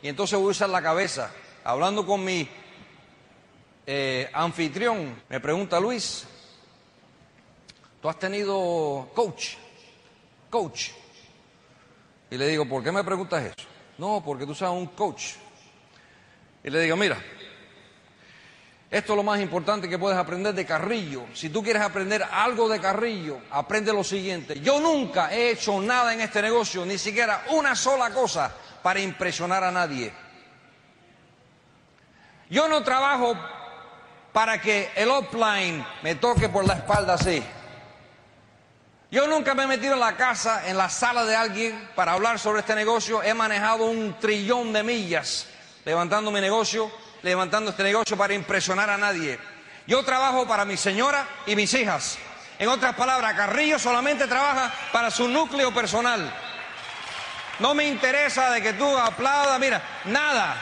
y 0.02 0.08
entonces 0.08 0.38
voy 0.38 0.48
a 0.48 0.50
usar 0.50 0.68
la 0.68 0.82
cabeza. 0.82 1.32
Hablando 1.64 2.06
con 2.06 2.22
mi 2.22 2.46
eh, 3.90 4.28
anfitrión, 4.34 5.22
me 5.30 5.40
pregunta 5.40 5.80
Luis, 5.80 6.26
¿tú 8.02 8.08
has 8.10 8.18
tenido 8.18 9.08
coach? 9.14 9.54
Coach. 10.50 10.90
Y 12.30 12.36
le 12.36 12.48
digo, 12.48 12.68
¿por 12.68 12.84
qué 12.84 12.92
me 12.92 13.02
preguntas 13.02 13.44
eso? 13.44 13.66
No, 13.96 14.22
porque 14.22 14.44
tú 14.44 14.54
sabes 14.54 14.78
un 14.78 14.88
coach. 14.88 15.36
Y 16.62 16.68
le 16.68 16.82
digo, 16.82 16.98
mira, 16.98 17.16
esto 18.90 19.12
es 19.14 19.16
lo 19.16 19.22
más 19.22 19.40
importante 19.40 19.88
que 19.88 19.98
puedes 19.98 20.18
aprender 20.18 20.52
de 20.52 20.66
Carrillo. 20.66 21.24
Si 21.32 21.48
tú 21.48 21.62
quieres 21.62 21.80
aprender 21.80 22.22
algo 22.22 22.68
de 22.68 22.82
Carrillo, 22.82 23.40
aprende 23.50 23.90
lo 23.94 24.04
siguiente. 24.04 24.60
Yo 24.60 24.80
nunca 24.80 25.32
he 25.32 25.52
hecho 25.52 25.80
nada 25.80 26.12
en 26.12 26.20
este 26.20 26.42
negocio, 26.42 26.84
ni 26.84 26.98
siquiera 26.98 27.46
una 27.52 27.74
sola 27.74 28.10
cosa 28.10 28.54
para 28.82 29.00
impresionar 29.00 29.64
a 29.64 29.72
nadie. 29.72 30.12
Yo 32.50 32.68
no 32.68 32.82
trabajo 32.82 33.34
para 34.38 34.60
que 34.60 34.92
el 34.94 35.10
offline 35.10 35.84
me 36.00 36.14
toque 36.14 36.48
por 36.48 36.64
la 36.64 36.74
espalda 36.74 37.14
así. 37.14 37.42
Yo 39.10 39.26
nunca 39.26 39.52
me 39.52 39.64
he 39.64 39.66
metido 39.66 39.94
en 39.94 39.98
la 39.98 40.16
casa, 40.16 40.68
en 40.68 40.76
la 40.76 40.88
sala 40.88 41.24
de 41.24 41.34
alguien 41.34 41.90
para 41.96 42.12
hablar 42.12 42.38
sobre 42.38 42.60
este 42.60 42.76
negocio. 42.76 43.20
He 43.20 43.34
manejado 43.34 43.86
un 43.86 44.16
trillón 44.20 44.72
de 44.72 44.84
millas 44.84 45.48
levantando 45.84 46.30
mi 46.30 46.40
negocio, 46.40 46.88
levantando 47.22 47.72
este 47.72 47.82
negocio 47.82 48.16
para 48.16 48.32
impresionar 48.32 48.88
a 48.90 48.96
nadie. 48.96 49.40
Yo 49.88 50.04
trabajo 50.04 50.46
para 50.46 50.64
mi 50.64 50.76
señora 50.76 51.26
y 51.44 51.56
mis 51.56 51.74
hijas. 51.74 52.16
En 52.60 52.68
otras 52.68 52.94
palabras, 52.94 53.34
Carrillo 53.34 53.76
solamente 53.76 54.28
trabaja 54.28 54.72
para 54.92 55.10
su 55.10 55.26
núcleo 55.26 55.74
personal. 55.74 56.32
No 57.58 57.74
me 57.74 57.88
interesa 57.88 58.50
de 58.50 58.62
que 58.62 58.74
tú 58.74 58.96
aplaudas, 58.96 59.58
mira, 59.58 59.82
nada. 60.04 60.54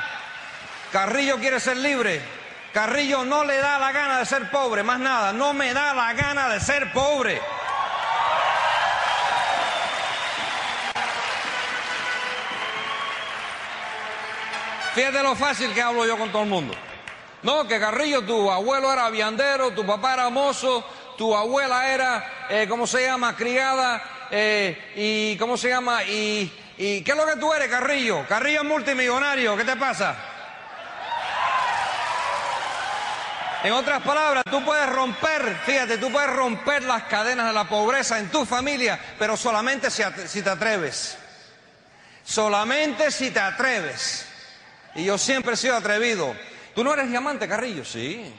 Carrillo 0.91 1.37
quiere 1.37 1.61
ser 1.61 1.77
libre. 1.77 2.36
Carrillo 2.77 3.25
no 3.25 3.43
le 3.43 3.57
da 3.57 3.79
la 3.79 3.91
gana 3.91 4.19
de 4.19 4.27
ser 4.27 4.51
pobre, 4.51 4.83
más 4.83 5.01
nada. 5.01 5.33
No 5.33 5.55
me 5.55 5.73
da 5.73 5.95
la 5.95 6.13
gana 6.13 6.47
de 6.51 6.61
ser 6.61 6.93
pobre. 6.93 7.41
Fíjate 14.95 15.23
lo 15.23 15.35
fácil 15.35 15.73
que 15.73 15.81
hablo 15.81 16.05
yo 16.05 16.19
con 16.19 16.31
todo 16.31 16.43
el 16.43 16.51
mundo. 16.51 16.75
No, 17.43 17.67
que 17.67 17.81
Carrillo, 17.81 18.27
tu 18.27 18.51
abuelo 18.51 18.93
era 18.93 19.09
viandero, 19.09 19.71
tu 19.71 19.87
papá 19.87 20.13
era 20.13 20.29
mozo, 20.29 20.87
tu 21.17 21.35
abuela 21.35 21.91
era, 21.91 22.47
eh, 22.51 22.67
¿cómo 22.69 22.87
se 22.87 23.07
llama?, 23.07 23.35
criada, 23.35 24.29
eh, 24.31 24.93
y 24.97 25.39
¿cómo 25.39 25.57
se 25.57 25.71
llama? 25.71 26.05
Y, 26.05 26.53
y 26.77 27.01
¿qué 27.01 27.13
es 27.13 27.17
lo 27.17 27.25
que 27.25 27.37
tú 27.41 27.55
eres, 27.55 27.69
Carrillo? 27.69 28.27
Carrillo 28.29 28.61
es 28.61 28.69
multimillonario, 28.69 29.57
¿qué 29.57 29.65
te 29.65 29.77
pasa? 29.77 30.36
En 33.67 33.73
otras 33.73 34.01
palabras, 34.05 34.45
tú 34.49 34.65
puedes 34.65 34.89
romper, 34.89 35.57
fíjate, 35.65 35.99
tú 35.99 36.09
puedes 36.13 36.31
romper 36.31 36.85
las 36.85 37.03
cadenas 37.03 37.49
de 37.49 37.53
la 37.53 37.69
pobreza 37.69 38.17
en 38.21 38.31
tu 38.31 38.45
familia, 38.45 38.97
pero 39.19 39.37
solamente 39.37 39.91
si, 39.91 40.41
te 40.41 40.51
atreves. 40.51 41.19
Solamente 42.23 43.11
si 43.11 43.33
te 43.33 43.41
atreves. 43.41 44.25
Y 44.95 45.03
yo 45.03 45.19
siempre 45.19 45.55
he 45.55 45.57
sido 45.57 45.75
atrevido. 45.75 46.33
¿Tú 46.77 46.85
no 46.85 46.95
eres 46.95 47.11
diamante, 47.11 47.49
Carrillo? 47.49 47.85
Sí. 47.85 48.33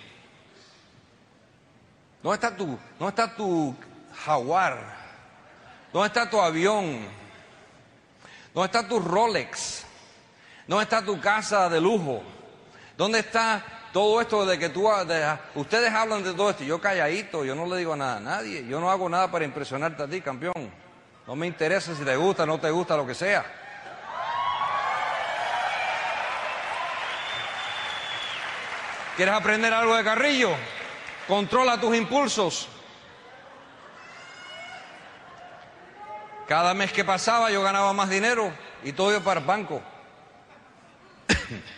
¿Dónde 2.24 2.36
está 2.36 2.56
tu, 2.56 2.80
dónde 2.98 3.10
está 3.10 3.36
tu 3.36 3.76
jaguar? 4.24 4.78
¿Dónde 5.92 6.08
está 6.08 6.30
tu 6.30 6.40
avión? 6.40 7.06
¿Dónde 8.54 8.66
está 8.68 8.88
tu 8.88 8.98
Rolex? 8.98 9.84
¿Dónde 10.68 10.84
está 10.84 11.04
tu 11.04 11.20
casa 11.20 11.68
de 11.68 11.82
lujo? 11.82 12.24
¿Dónde 12.96 13.20
está 13.20 13.77
todo 13.98 14.22
esto 14.22 14.46
de 14.46 14.60
que 14.60 14.70
tú... 14.70 14.88
De, 15.08 15.40
ustedes 15.56 15.92
hablan 15.92 16.24
de 16.24 16.34
todo 16.34 16.52
esto, 16.52 16.64
yo 16.64 16.80
calladito, 16.80 17.44
yo 17.44 17.56
no 17.56 17.66
le 17.66 17.78
digo 17.78 17.96
nada 17.96 18.18
a 18.18 18.20
nadie. 18.20 18.64
Yo 18.68 18.80
no 18.80 18.92
hago 18.92 19.10
nada 19.10 19.32
para 19.32 19.44
impresionarte 19.44 20.04
a 20.04 20.08
ti, 20.08 20.22
campeón. 20.22 20.72
No 21.26 21.36
me 21.36 21.48
interesa 21.48 21.96
si 21.96 22.04
te 22.04 22.16
gusta, 22.16 22.46
no 22.46 22.60
te 22.60 22.70
gusta, 22.70 22.96
lo 22.96 23.08
que 23.08 23.16
sea. 23.16 23.44
¿Quieres 29.16 29.34
aprender 29.34 29.74
algo 29.74 29.96
de 29.96 30.04
Carrillo? 30.04 30.52
Controla 31.28 31.82
tus 31.82 31.96
impulsos. 31.98 32.70
Cada 36.48 36.76
mes 36.76 36.94
que 36.94 37.04
pasaba 37.04 37.50
yo 37.50 37.64
ganaba 37.64 37.94
más 37.94 38.12
dinero 38.12 38.54
y 38.84 38.94
todo 38.94 39.10
iba 39.10 39.22
para 39.22 39.40
el 39.40 39.46
banco. 39.48 39.82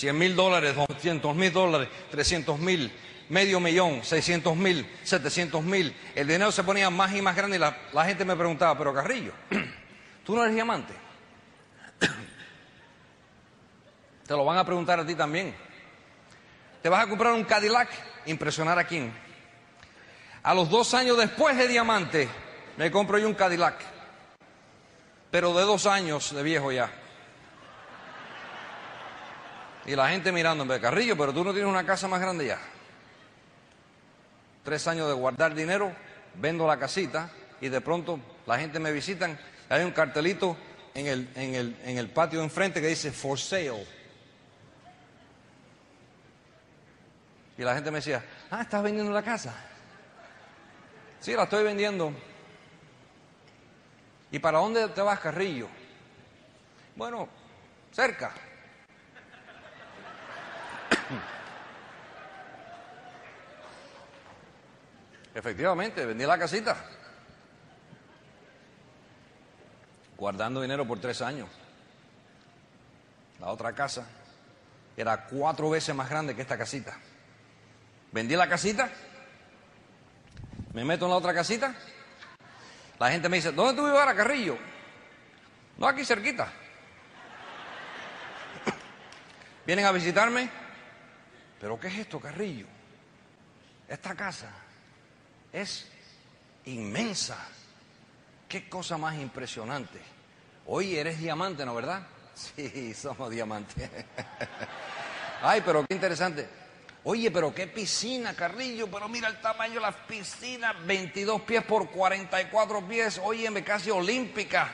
100 0.00 0.16
mil 0.16 0.34
dólares, 0.34 0.74
200 0.74 1.36
mil 1.36 1.52
dólares, 1.52 1.88
300 2.10 2.58
mil, 2.58 2.90
medio 3.28 3.60
millón, 3.60 4.02
600 4.02 4.56
mil, 4.56 4.90
700 5.04 5.62
mil. 5.62 5.94
El 6.14 6.26
dinero 6.26 6.50
se 6.50 6.64
ponía 6.64 6.88
más 6.88 7.14
y 7.14 7.20
más 7.20 7.36
grande 7.36 7.56
y 7.56 7.60
la, 7.60 7.76
la 7.92 8.06
gente 8.06 8.24
me 8.24 8.34
preguntaba, 8.34 8.78
pero 8.78 8.94
Carrillo, 8.94 9.32
¿tú 10.24 10.34
no 10.34 10.42
eres 10.42 10.54
diamante? 10.54 10.94
Te 14.26 14.32
lo 14.32 14.42
van 14.42 14.56
a 14.56 14.64
preguntar 14.64 15.00
a 15.00 15.06
ti 15.06 15.14
también. 15.14 15.54
¿Te 16.80 16.88
vas 16.88 17.04
a 17.04 17.06
comprar 17.06 17.34
un 17.34 17.44
Cadillac? 17.44 17.90
¿Impresionar 18.24 18.78
a 18.78 18.84
quién? 18.84 19.12
A 20.42 20.54
los 20.54 20.70
dos 20.70 20.94
años 20.94 21.18
después 21.18 21.58
de 21.58 21.68
Diamante, 21.68 22.26
me 22.78 22.90
compro 22.90 23.18
yo 23.18 23.28
un 23.28 23.34
Cadillac. 23.34 23.74
Pero 25.30 25.52
de 25.52 25.64
dos 25.64 25.84
años 25.84 26.34
de 26.34 26.42
viejo 26.42 26.72
ya. 26.72 26.90
Y 29.86 29.96
la 29.96 30.08
gente 30.08 30.30
mirándome, 30.30 30.78
Carrillo, 30.80 31.16
pero 31.16 31.32
tú 31.32 31.42
no 31.42 31.52
tienes 31.52 31.70
una 31.70 31.84
casa 31.84 32.06
más 32.06 32.20
grande 32.20 32.46
ya. 32.46 32.58
Tres 34.62 34.86
años 34.86 35.08
de 35.08 35.14
guardar 35.14 35.54
dinero, 35.54 35.92
vendo 36.34 36.66
la 36.66 36.78
casita 36.78 37.30
y 37.60 37.68
de 37.68 37.80
pronto 37.80 38.20
la 38.46 38.58
gente 38.58 38.78
me 38.78 38.92
visitan. 38.92 39.38
Hay 39.68 39.84
un 39.84 39.92
cartelito 39.92 40.56
en 40.94 41.06
el, 41.06 41.28
en 41.34 41.54
el, 41.54 41.76
en 41.84 41.98
el 41.98 42.10
patio 42.10 42.42
enfrente 42.42 42.80
que 42.80 42.88
dice 42.88 43.10
for 43.10 43.38
sale. 43.38 43.86
Y 47.56 47.62
la 47.62 47.74
gente 47.74 47.90
me 47.90 47.98
decía, 47.98 48.24
ah, 48.50 48.62
¿estás 48.62 48.82
vendiendo 48.82 49.12
la 49.12 49.22
casa? 49.22 49.54
Sí, 51.20 51.34
la 51.34 51.44
estoy 51.44 51.62
vendiendo. 51.62 52.12
¿Y 54.32 54.38
para 54.38 54.58
dónde 54.58 54.88
te 54.88 55.02
vas, 55.02 55.20
Carrillo? 55.20 55.68
Bueno, 56.96 57.28
cerca. 57.92 58.32
Efectivamente, 65.34 66.04
vendí 66.06 66.24
la 66.24 66.38
casita. 66.38 66.76
guardando 70.20 70.60
dinero 70.60 70.86
por 70.86 71.00
tres 71.00 71.22
años. 71.22 71.48
La 73.40 73.48
otra 73.48 73.72
casa 73.72 74.06
era 74.94 75.24
cuatro 75.24 75.70
veces 75.70 75.94
más 75.94 76.10
grande 76.10 76.36
que 76.36 76.42
esta 76.42 76.58
casita. 76.58 76.94
Vendí 78.12 78.36
la 78.36 78.46
casita, 78.46 78.90
me 80.74 80.84
meto 80.84 81.06
en 81.06 81.10
la 81.10 81.16
otra 81.16 81.32
casita. 81.32 81.74
La 82.98 83.10
gente 83.10 83.30
me 83.30 83.38
dice, 83.38 83.50
¿dónde 83.50 83.74
tú 83.74 83.86
vives 83.86 83.98
ahora, 83.98 84.14
Carrillo? 84.14 84.58
No, 85.78 85.88
aquí 85.88 86.04
cerquita. 86.04 86.52
Vienen 89.64 89.86
a 89.86 89.92
visitarme. 89.92 90.50
¿Pero 91.58 91.80
qué 91.80 91.88
es 91.88 91.94
esto, 91.94 92.20
Carrillo? 92.20 92.66
Esta 93.88 94.14
casa 94.14 94.50
es 95.52 95.86
inmensa. 96.66 97.38
Qué 98.48 98.68
cosa 98.68 98.98
más 98.98 99.16
impresionante. 99.16 100.00
Hoy 100.66 100.96
eres 100.96 101.18
diamante, 101.18 101.64
¿no 101.64 101.74
verdad? 101.74 102.06
Sí, 102.34 102.94
somos 102.94 103.30
diamantes. 103.30 103.90
Ay, 105.42 105.62
pero 105.64 105.84
qué 105.86 105.94
interesante. 105.94 106.48
Oye, 107.04 107.30
pero 107.30 107.54
qué 107.54 107.66
piscina, 107.66 108.34
Carrillo, 108.34 108.90
pero 108.90 109.08
mira 109.08 109.28
el 109.28 109.40
tamaño 109.40 109.74
de 109.74 109.80
la 109.80 110.06
piscina, 110.06 110.74
22 110.84 111.40
pies 111.42 111.64
por 111.64 111.90
44 111.90 112.86
pies, 112.86 113.20
óyeme, 113.24 113.64
casi 113.64 113.90
olímpica. 113.90 114.70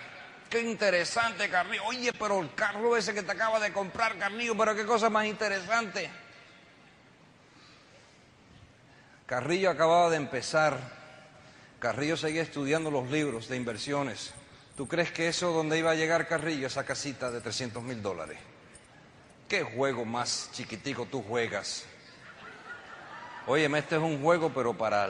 Qué 0.50 0.60
interesante, 0.60 1.48
Carrillo. 1.48 1.84
Oye, 1.84 2.12
pero 2.12 2.40
el 2.40 2.52
carro 2.54 2.96
ese 2.96 3.14
que 3.14 3.22
te 3.22 3.32
acaba 3.32 3.60
de 3.60 3.72
comprar, 3.72 4.18
Carrillo, 4.18 4.56
pero 4.56 4.74
qué 4.74 4.84
cosa 4.84 5.08
más 5.08 5.26
interesante. 5.26 6.10
Carrillo 9.26 9.70
acababa 9.70 10.08
de 10.08 10.16
empezar. 10.16 10.78
Carrillo 11.80 12.16
seguía 12.16 12.42
estudiando 12.42 12.90
los 12.92 13.10
libros 13.10 13.48
de 13.48 13.56
inversiones. 13.56 14.32
¿Tú 14.76 14.86
crees 14.86 15.10
que 15.10 15.26
eso 15.26 15.52
donde 15.52 15.78
iba 15.78 15.90
a 15.90 15.94
llegar 15.96 16.28
Carrillo, 16.28 16.68
esa 16.68 16.84
casita 16.84 17.30
de 17.30 17.40
300 17.40 17.82
mil 17.82 18.00
dólares? 18.00 18.38
¿Qué 19.48 19.62
juego 19.62 20.04
más 20.04 20.50
chiquitico 20.52 21.06
tú 21.06 21.22
juegas? 21.22 21.84
Óyeme, 23.48 23.80
este 23.80 23.96
es 23.96 24.02
un 24.02 24.22
juego, 24.22 24.52
pero 24.54 24.74
para 24.74 25.08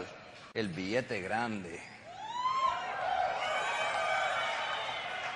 el, 0.54 0.68
billete 0.68 1.20
grande. 1.20 1.80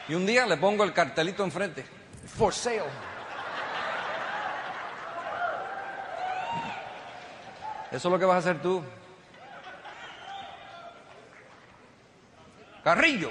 Y 0.09 0.15
un 0.15 0.27
día 0.27 0.47
le 0.47 0.57
pongo 0.57 0.85
el 0.85 0.93
cartelito 0.93 1.45
enfrente. 1.45 1.85
For 2.37 2.53
sale. 2.53 3.10
Eso 7.91 8.09
es 8.09 8.13
lo 8.13 8.19
que 8.19 8.25
vas 8.25 8.37
a 8.37 8.51
hacer 8.51 8.63
tú. 8.63 8.83
Carrillo, 12.85 13.31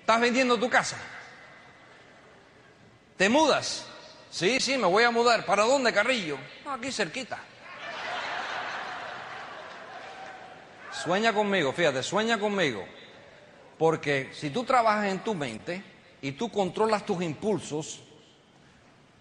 estás 0.00 0.20
vendiendo 0.20 0.58
tu 0.58 0.70
casa. 0.70 0.96
¿Te 3.16 3.28
mudas? 3.28 3.86
Sí, 4.30 4.60
sí, 4.60 4.78
me 4.78 4.86
voy 4.86 5.04
a 5.04 5.10
mudar. 5.10 5.44
¿Para 5.44 5.64
dónde, 5.64 5.92
Carrillo? 5.92 6.38
aquí 6.66 6.90
cerquita. 6.90 7.38
Sueña 10.92 11.32
conmigo, 11.32 11.72
fíjate, 11.72 12.02
sueña 12.02 12.38
conmigo. 12.38 12.84
Porque 13.78 14.30
si 14.32 14.50
tú 14.50 14.64
trabajas 14.64 15.06
en 15.06 15.18
tu 15.20 15.34
mente 15.34 15.82
y 16.20 16.32
tú 16.32 16.50
controlas 16.50 17.04
tus 17.04 17.20
impulsos 17.22 18.04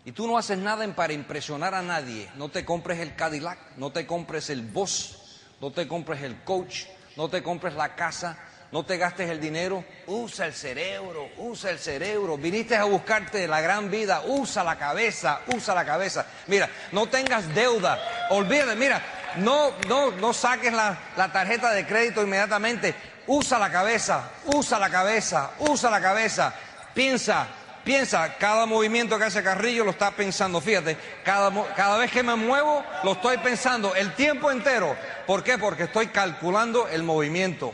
y 0.06 0.12
tú 0.12 0.28
no 0.28 0.38
haces 0.38 0.58
nada 0.58 0.86
para 0.96 1.14
impresionar 1.14 1.76
a 1.76 1.82
nadie, 1.82 2.30
no 2.36 2.50
te 2.50 2.66
compres 2.66 3.00
el 3.00 3.16
Cadillac, 3.16 3.60
no 3.78 3.92
te 3.92 4.08
compres 4.08 4.50
el 4.50 4.62
Boss, 4.62 5.40
no 5.60 5.72
te 5.72 5.88
compres 5.88 6.24
el 6.24 6.44
coach, 6.44 6.86
no 7.16 7.30
te 7.30 7.44
compres 7.44 7.76
la 7.76 7.96
casa, 7.96 8.38
no 8.72 8.86
te 8.86 8.98
gastes 8.98 9.30
el 9.30 9.40
dinero, 9.40 9.84
usa 10.08 10.46
el 10.46 10.54
cerebro, 10.54 11.30
usa 11.38 11.72
el 11.72 11.78
cerebro. 11.80 12.38
Viniste 12.38 12.76
a 12.76 12.86
buscarte 12.86 13.48
la 13.48 13.60
gran 13.60 13.92
vida, 13.92 14.24
usa 14.26 14.64
la 14.64 14.78
cabeza, 14.78 15.42
usa 15.54 15.76
la 15.76 15.86
cabeza. 15.86 16.26
Mira, 16.48 16.70
no 16.94 17.08
tengas 17.08 17.54
deuda, 17.54 18.00
olvídate, 18.30 18.76
mira, 18.76 19.02
no, 19.38 19.72
no, 19.88 20.12
no 20.12 20.34
saques 20.34 20.72
la, 20.74 20.98
la 21.18 21.32
tarjeta 21.32 21.72
de 21.72 21.86
crédito 21.86 22.24
inmediatamente. 22.24 22.96
Usa 23.28 23.60
la 23.60 23.70
cabeza, 23.70 24.32
usa 24.46 24.80
la 24.80 24.90
cabeza, 24.90 25.52
usa 25.60 25.92
la 25.92 26.02
cabeza. 26.02 26.54
Piensa, 26.94 27.48
piensa, 27.84 28.38
cada 28.38 28.66
movimiento 28.66 29.18
que 29.18 29.26
hace 29.26 29.44
Carrillo 29.44 29.84
lo 29.84 29.92
está 29.92 30.12
pensando. 30.12 30.62
Fíjate, 30.62 30.98
cada, 31.24 31.52
cada 31.76 31.98
vez 31.98 32.12
que 32.12 32.24
me 32.24 32.36
muevo 32.36 32.84
lo 33.04 33.14
estoy 33.14 33.38
pensando 33.38 33.96
el 33.96 34.14
tiempo 34.16 34.52
entero. 34.52 34.96
¿Por 35.28 35.44
qué? 35.44 35.58
Porque 35.58 35.84
estoy 35.84 36.08
calculando 36.08 36.88
el 36.88 37.04
movimiento. 37.04 37.74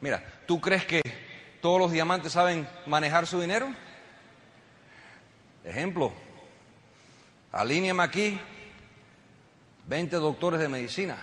Mira, 0.00 0.22
¿tú 0.46 0.60
crees 0.60 0.84
que 0.84 1.02
todos 1.60 1.80
los 1.80 1.90
diamantes 1.90 2.32
saben 2.32 2.68
manejar 2.86 3.26
su 3.26 3.40
dinero? 3.40 3.68
Ejemplo, 5.64 6.12
Alíñame 7.56 8.02
aquí 8.02 8.38
20 9.86 10.16
doctores 10.16 10.60
de 10.60 10.68
medicina. 10.68 11.16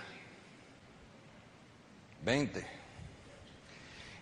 20. 2.22 2.66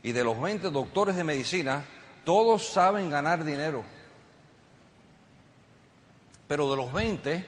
Y 0.02 0.12
de 0.12 0.24
los 0.24 0.40
20 0.40 0.70
doctores 0.70 1.16
de 1.16 1.24
medicina, 1.24 1.84
todos 2.24 2.66
saben 2.66 3.10
ganar 3.10 3.44
dinero. 3.44 3.84
Pero 6.48 6.70
de 6.70 6.76
los 6.76 6.92
20, 6.92 7.46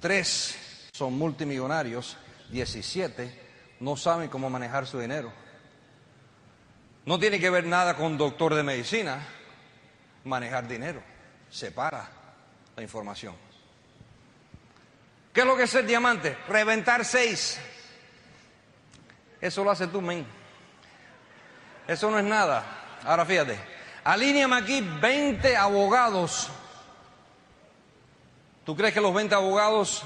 3 0.00 0.88
son 0.92 1.16
multimillonarios, 1.18 2.16
17 2.50 3.44
no 3.80 3.96
saben 3.96 4.28
cómo 4.28 4.48
manejar 4.48 4.86
su 4.86 4.98
dinero. 4.98 5.32
No 7.04 7.18
tiene 7.18 7.38
que 7.38 7.50
ver 7.50 7.66
nada 7.66 7.96
con 7.96 8.16
doctor 8.16 8.54
de 8.54 8.62
medicina, 8.62 9.20
manejar 10.24 10.66
dinero. 10.66 11.02
Separa 11.50 12.08
la 12.76 12.82
información. 12.82 13.34
¿Qué 15.32 15.40
es 15.40 15.46
lo 15.46 15.56
que 15.56 15.64
es 15.64 15.74
el 15.74 15.86
diamante? 15.86 16.36
Reventar 16.48 17.04
seis. 17.04 17.58
Eso 19.40 19.64
lo 19.64 19.70
hace 19.70 19.86
tú, 19.88 20.00
men. 20.00 20.24
Eso 21.86 22.10
no 22.10 22.18
es 22.18 22.24
nada. 22.24 22.64
Ahora 23.04 23.26
fíjate, 23.26 23.58
alíneame 24.04 24.56
aquí 24.56 24.80
20 24.80 25.56
abogados. 25.56 26.48
¿Tú 28.64 28.74
crees 28.74 28.94
que 28.94 29.00
los 29.00 29.12
20 29.12 29.34
abogados 29.34 30.02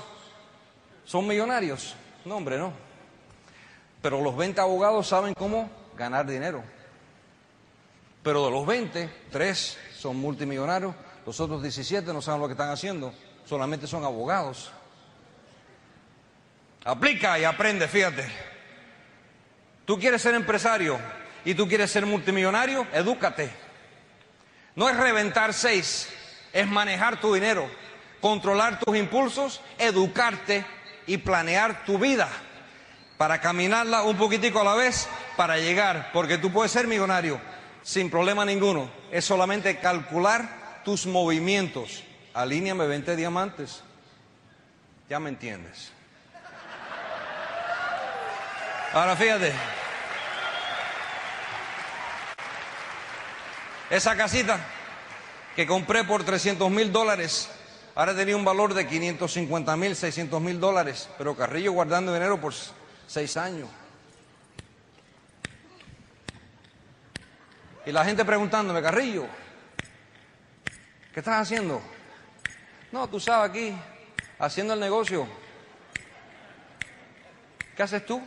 son 1.05 1.27
millonarios? 1.27 1.95
No, 2.25 2.37
hombre, 2.37 2.59
no. 2.59 2.73
Pero 4.03 4.21
los 4.21 4.37
20 4.37 4.61
abogados 4.61 5.07
saben 5.07 5.35
cómo 5.35 5.71
ganar 5.97 6.27
dinero. 6.27 6.63
Pero 8.23 8.47
de 8.47 8.51
los 8.51 8.67
20, 8.67 9.09
3 9.31 9.79
son 9.97 10.17
multimillonarios, 10.17 10.95
los 11.25 11.39
otros 11.41 11.63
17 11.63 12.13
no 12.13 12.21
saben 12.21 12.41
lo 12.41 12.49
que 12.49 12.53
están 12.53 12.71
haciendo, 12.71 13.13
solamente 13.45 13.87
son 13.87 14.05
abogados. 14.05 14.73
Aplica 16.85 17.39
y 17.39 17.45
aprende, 17.45 17.87
fíjate. 17.87 18.27
Tú 19.85 19.99
quieres 19.99 20.21
ser 20.21 20.35
empresario 20.35 20.99
y 21.45 21.55
tú 21.55 21.69
quieres 21.69 21.91
ser 21.91 22.07
multimillonario, 22.07 22.87
edúcate. 22.93 23.51
No 24.75 24.89
es 24.89 24.97
reventar 24.97 25.55
seis, 25.55 26.09
es 26.53 26.67
manejar 26.67 27.21
tu 27.21 27.35
dinero, 27.35 27.69
controlar 28.21 28.79
tus 28.79 28.97
impulsos, 28.97 29.61
educarte 29.79 30.65
y 31.07 31.19
planear 31.19 31.85
tu 31.85 31.99
vida 31.99 32.29
para 33.17 33.41
caminarla 33.41 34.03
un 34.05 34.17
poquitico 34.17 34.61
a 34.61 34.65
la 34.65 34.75
vez 34.75 35.09
para 35.37 35.59
llegar, 35.59 36.11
porque 36.13 36.39
tú 36.39 36.53
puedes 36.53 36.71
ser 36.73 36.87
millonario 36.87 37.41
sin 37.83 38.11
problema 38.11 38.45
ninguno. 38.45 38.91
Es 39.11 39.25
solamente 39.25 39.79
calcular 39.79 40.83
tus 40.85 41.07
movimientos. 41.07 42.05
Alíneame 42.35 42.87
20 42.87 43.17
diamantes. 43.17 43.83
Ya 45.09 45.19
me 45.19 45.31
entiendes. 45.31 45.93
Ahora 48.93 49.17
fíjate. 49.17 49.53
Esa 53.91 54.17
casita 54.17 54.61
que 55.57 55.67
compré 55.67 56.05
por 56.05 56.23
300 56.23 56.71
mil 56.71 56.93
dólares, 56.93 57.49
ahora 57.95 58.15
tenía 58.15 58.37
un 58.37 58.45
valor 58.45 58.75
de 58.75 58.87
550 58.87 59.77
mil, 59.77 59.97
600 59.97 60.41
mil 60.43 60.61
dólares, 60.61 61.09
pero 61.17 61.35
Carrillo 61.35 61.73
guardando 61.73 62.13
dinero 62.13 62.39
por 62.41 62.53
seis 63.07 63.37
años. 63.37 63.69
Y 67.87 67.93
la 67.93 68.05
gente 68.05 68.23
preguntándome, 68.27 68.83
Carrillo, 68.83 69.25
¿qué 71.15 71.21
estás 71.21 71.41
haciendo? 71.41 71.81
No, 72.93 73.09
tú 73.09 73.19
sabes 73.19 73.49
aquí, 73.49 73.75
haciendo 74.39 74.75
el 74.75 74.81
negocio. 74.81 75.27
¿Qué 77.75 77.83
haces 77.83 78.05
tú? 78.05 78.21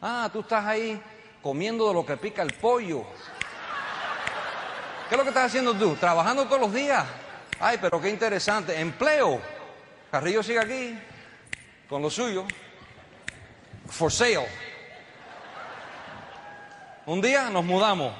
Ah, 0.00 0.30
tú 0.32 0.40
estás 0.40 0.64
ahí 0.64 1.02
comiendo 1.42 1.88
de 1.88 1.94
lo 1.94 2.06
que 2.06 2.16
pica 2.16 2.42
el 2.42 2.52
pollo. 2.54 3.04
¿Qué 5.08 5.14
es 5.14 5.18
lo 5.18 5.22
que 5.22 5.30
estás 5.30 5.46
haciendo 5.46 5.74
tú? 5.74 5.96
Trabajando 5.96 6.46
todos 6.46 6.60
los 6.60 6.72
días. 6.72 7.04
Ay, 7.60 7.78
pero 7.80 8.00
qué 8.00 8.08
interesante. 8.08 8.78
Empleo. 8.80 9.40
Carrillo 10.10 10.42
sigue 10.42 10.60
aquí 10.60 10.98
con 11.88 12.00
lo 12.00 12.10
suyo. 12.10 12.46
For 13.88 14.10
sale. 14.10 14.48
Un 17.06 17.20
día 17.20 17.50
nos 17.50 17.64
mudamos. 17.64 18.14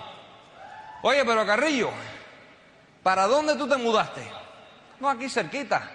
Oye, 1.03 1.25
pero 1.25 1.47
Carrillo, 1.47 1.91
¿para 3.03 3.27
dónde 3.27 3.57
tú 3.57 3.67
te 3.67 3.77
mudaste? 3.77 4.23
No, 5.01 5.09
aquí 5.09 5.29
cerquita. 5.29 5.91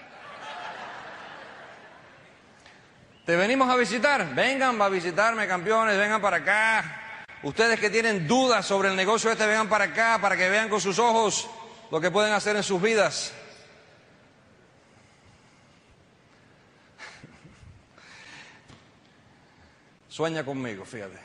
¿Te 3.25 3.35
venimos 3.35 3.69
a 3.69 3.75
visitar? 3.75 4.33
Vengan 4.33 4.81
a 4.81 4.89
visitarme, 4.89 5.47
campeones, 5.47 5.97
vengan 5.97 6.19
para 6.19 6.37
acá. 6.37 7.08
Ustedes 7.41 7.79
que 7.79 7.89
tienen 7.89 8.27
dudas 8.27 8.65
sobre 8.65 8.89
el 8.89 8.97
negocio 8.97 9.31
este, 9.31 9.47
vengan 9.47 9.69
para 9.69 9.85
acá 9.85 10.19
para 10.21 10.35
que 10.35 10.49
vean 10.49 10.67
con 10.67 10.81
sus 10.81 10.99
ojos 10.99 11.49
lo 11.89 12.01
que 12.01 12.11
pueden 12.11 12.33
hacer 12.33 12.57
en 12.57 12.63
sus 12.63 12.81
vidas. 12.81 13.31
Sueña 20.09 20.43
conmigo, 20.43 20.83
fíjate. 20.83 21.17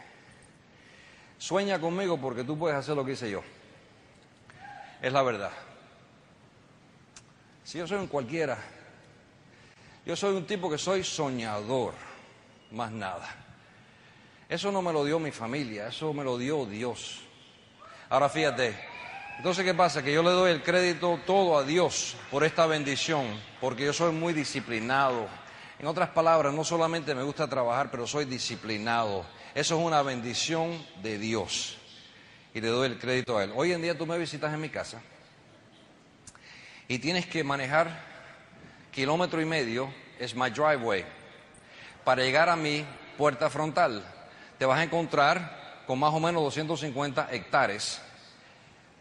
Sueña 1.37 1.81
conmigo 1.81 2.16
porque 2.16 2.44
tú 2.44 2.57
puedes 2.57 2.79
hacer 2.79 2.94
lo 2.94 3.05
que 3.05 3.11
hice 3.12 3.29
yo. 3.29 3.42
Es 5.03 5.12
la 5.12 5.22
verdad. 5.22 5.50
Si 7.64 7.79
yo 7.79 7.88
soy 7.88 7.98
un 7.98 8.07
cualquiera, 8.07 8.57
yo 10.07 10.14
soy 10.14 10.37
un 10.37 10.46
tipo 10.46 10.70
que 10.70 10.79
soy 10.79 11.03
soñador, 11.03 11.94
más 12.70 12.92
nada. 12.92 13.43
Eso 14.55 14.71
no 14.71 14.83
me 14.83 14.93
lo 14.93 15.05
dio 15.05 15.19
mi 15.19 15.33
familia, 15.33 15.88
eso 15.88 16.12
me 16.12 16.23
lo 16.23 16.38
dio 16.38 16.64
Dios. 16.64 17.23
Ahora 18.09 18.29
fíjate, 18.29 18.73
entonces 19.37 19.64
¿qué 19.64 19.75
pasa? 19.75 20.01
Que 20.01 20.12
yo 20.12 20.23
le 20.23 20.31
doy 20.31 20.53
el 20.53 20.62
crédito 20.62 21.19
todo 21.27 21.59
a 21.59 21.64
Dios 21.64 22.14
por 22.31 22.45
esta 22.45 22.64
bendición, 22.67 23.27
porque 23.61 23.85
yo 23.85 23.93
soy 23.93 24.12
muy 24.12 24.33
disciplinado. 24.33 25.27
En 25.81 25.88
otras 25.88 26.11
palabras, 26.11 26.55
no 26.55 26.62
solamente 26.62 27.17
me 27.17 27.25
gusta 27.25 27.49
trabajar, 27.49 27.90
pero 27.90 28.07
soy 28.07 28.27
disciplinado. 28.27 29.27
Eso 29.57 29.77
es 29.77 29.85
una 29.85 30.03
bendición 30.03 30.87
de 31.03 31.19
Dios. 31.19 31.77
Y 32.55 32.61
le 32.61 32.69
doy 32.69 32.87
el 32.87 32.99
crédito 33.01 33.37
a 33.37 33.43
Él. 33.43 33.53
Hoy 33.57 33.73
en 33.73 33.83
día 33.83 33.99
tú 33.99 34.07
me 34.07 34.17
visitas 34.17 34.55
en 34.55 34.61
mi 34.61 34.69
casa 34.69 35.03
y 36.87 37.01
tienes 37.01 37.27
que 37.27 37.43
manejar 37.43 37.90
kilómetro 38.93 39.43
y 39.43 39.47
medio 39.47 39.93
es 40.17 40.33
my 40.33 40.49
driveway. 40.49 41.05
Para 42.05 42.23
llegar 42.23 42.49
a 42.49 42.55
mi 42.55 42.87
puerta 43.19 43.51
frontal, 43.51 44.13
te 44.59 44.64
vas 44.64 44.79
a 44.79 44.83
encontrar 44.85 45.83
con 45.87 45.99
más 45.99 46.12
o 46.14 46.21
menos 46.21 46.43
250 46.43 47.29
hectáreas. 47.33 48.01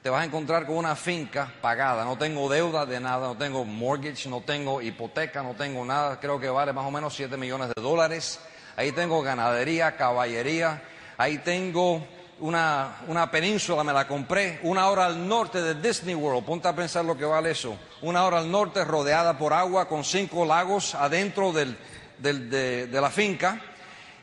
Te 0.01 0.09
vas 0.09 0.21
a 0.21 0.25
encontrar 0.25 0.65
con 0.65 0.75
una 0.75 0.95
finca 0.95 1.51
pagada. 1.61 2.03
No 2.03 2.17
tengo 2.17 2.49
deuda 2.49 2.85
de 2.85 2.99
nada, 2.99 3.27
no 3.27 3.37
tengo 3.37 3.63
mortgage, 3.63 4.27
no 4.27 4.41
tengo 4.41 4.81
hipoteca, 4.81 5.41
no 5.41 5.53
tengo 5.53 5.85
nada. 5.85 6.19
Creo 6.19 6.39
que 6.39 6.49
vale 6.49 6.73
más 6.73 6.85
o 6.85 6.91
menos 6.91 7.15
7 7.15 7.37
millones 7.37 7.69
de 7.73 7.81
dólares. 7.81 8.39
Ahí 8.75 8.91
tengo 8.91 9.21
ganadería, 9.21 9.95
caballería. 9.95 10.81
Ahí 11.17 11.37
tengo 11.37 12.05
una, 12.39 12.97
una, 13.07 13.31
península, 13.31 13.83
me 13.83 13.93
la 13.93 14.07
compré, 14.07 14.59
una 14.63 14.89
hora 14.89 15.05
al 15.05 15.25
norte 15.27 15.61
de 15.61 15.75
Disney 15.75 16.15
World, 16.15 16.43
ponte 16.43 16.67
a 16.67 16.75
pensar 16.75 17.05
lo 17.05 17.15
que 17.15 17.23
vale 17.23 17.51
eso, 17.51 17.77
una 18.01 18.25
hora 18.25 18.39
al 18.39 18.51
norte 18.51 18.83
rodeada 18.83 19.37
por 19.37 19.53
agua 19.53 19.87
con 19.87 20.03
cinco 20.03 20.43
lagos 20.43 20.95
adentro 20.95 21.53
del, 21.53 21.77
de, 22.19 22.87
de 22.87 23.01
la 23.01 23.09
finca, 23.11 23.61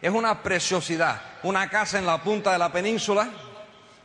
es 0.00 0.10
una 0.10 0.42
preciosidad, 0.42 1.20
una 1.42 1.68
casa 1.68 1.98
en 1.98 2.06
la 2.06 2.18
punta 2.22 2.52
de 2.52 2.58
la 2.58 2.72
península 2.72 3.28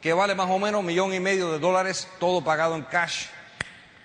que 0.01 0.13
vale 0.13 0.35
más 0.35 0.49
o 0.49 0.59
menos 0.59 0.81
un 0.81 0.85
millón 0.85 1.13
y 1.13 1.19
medio 1.19 1.51
de 1.51 1.59
dólares, 1.59 2.07
todo 2.19 2.43
pagado 2.43 2.75
en 2.75 2.83
cash. 2.83 3.25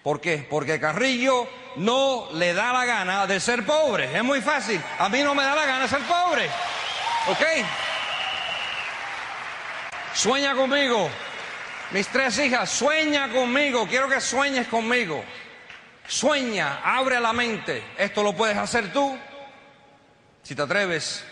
¿Por 0.03 0.21
qué? 0.21 0.47
Porque 0.49 0.81
Carrillo 0.81 1.47
no 1.77 2.29
le 2.33 2.55
da 2.55 2.73
la 2.73 2.87
gana 2.87 3.27
de 3.27 3.39
ser 3.39 3.67
pobre, 3.67 4.17
es 4.17 4.25
muy 4.25 4.41
fácil, 4.41 4.81
a 4.99 5.09
mí 5.09 5.23
no 5.23 5.35
me 5.35 5.43
da 5.43 5.55
la 5.55 5.67
gana 5.67 5.87
ser 5.87 6.01
pobre, 6.03 6.49
¿ok? 7.29 7.43
Sueña 10.15 10.55
conmigo. 10.55 11.09
Mis 11.93 12.07
tres 12.09 12.39
hijas, 12.39 12.71
sueña 12.71 13.29
conmigo. 13.33 13.87
Quiero 13.87 14.09
que 14.09 14.21
sueñes 14.21 14.69
conmigo. 14.69 15.25
Sueña, 16.07 16.81
abre 16.85 17.21
la 17.21 17.33
mente. 17.33 17.83
Esto 17.99 18.23
lo 18.23 18.33
puedes 18.33 18.57
hacer 18.57 18.93
tú, 18.93 19.19
si 20.43 20.55
te 20.55 20.63
atreves. 20.63 21.25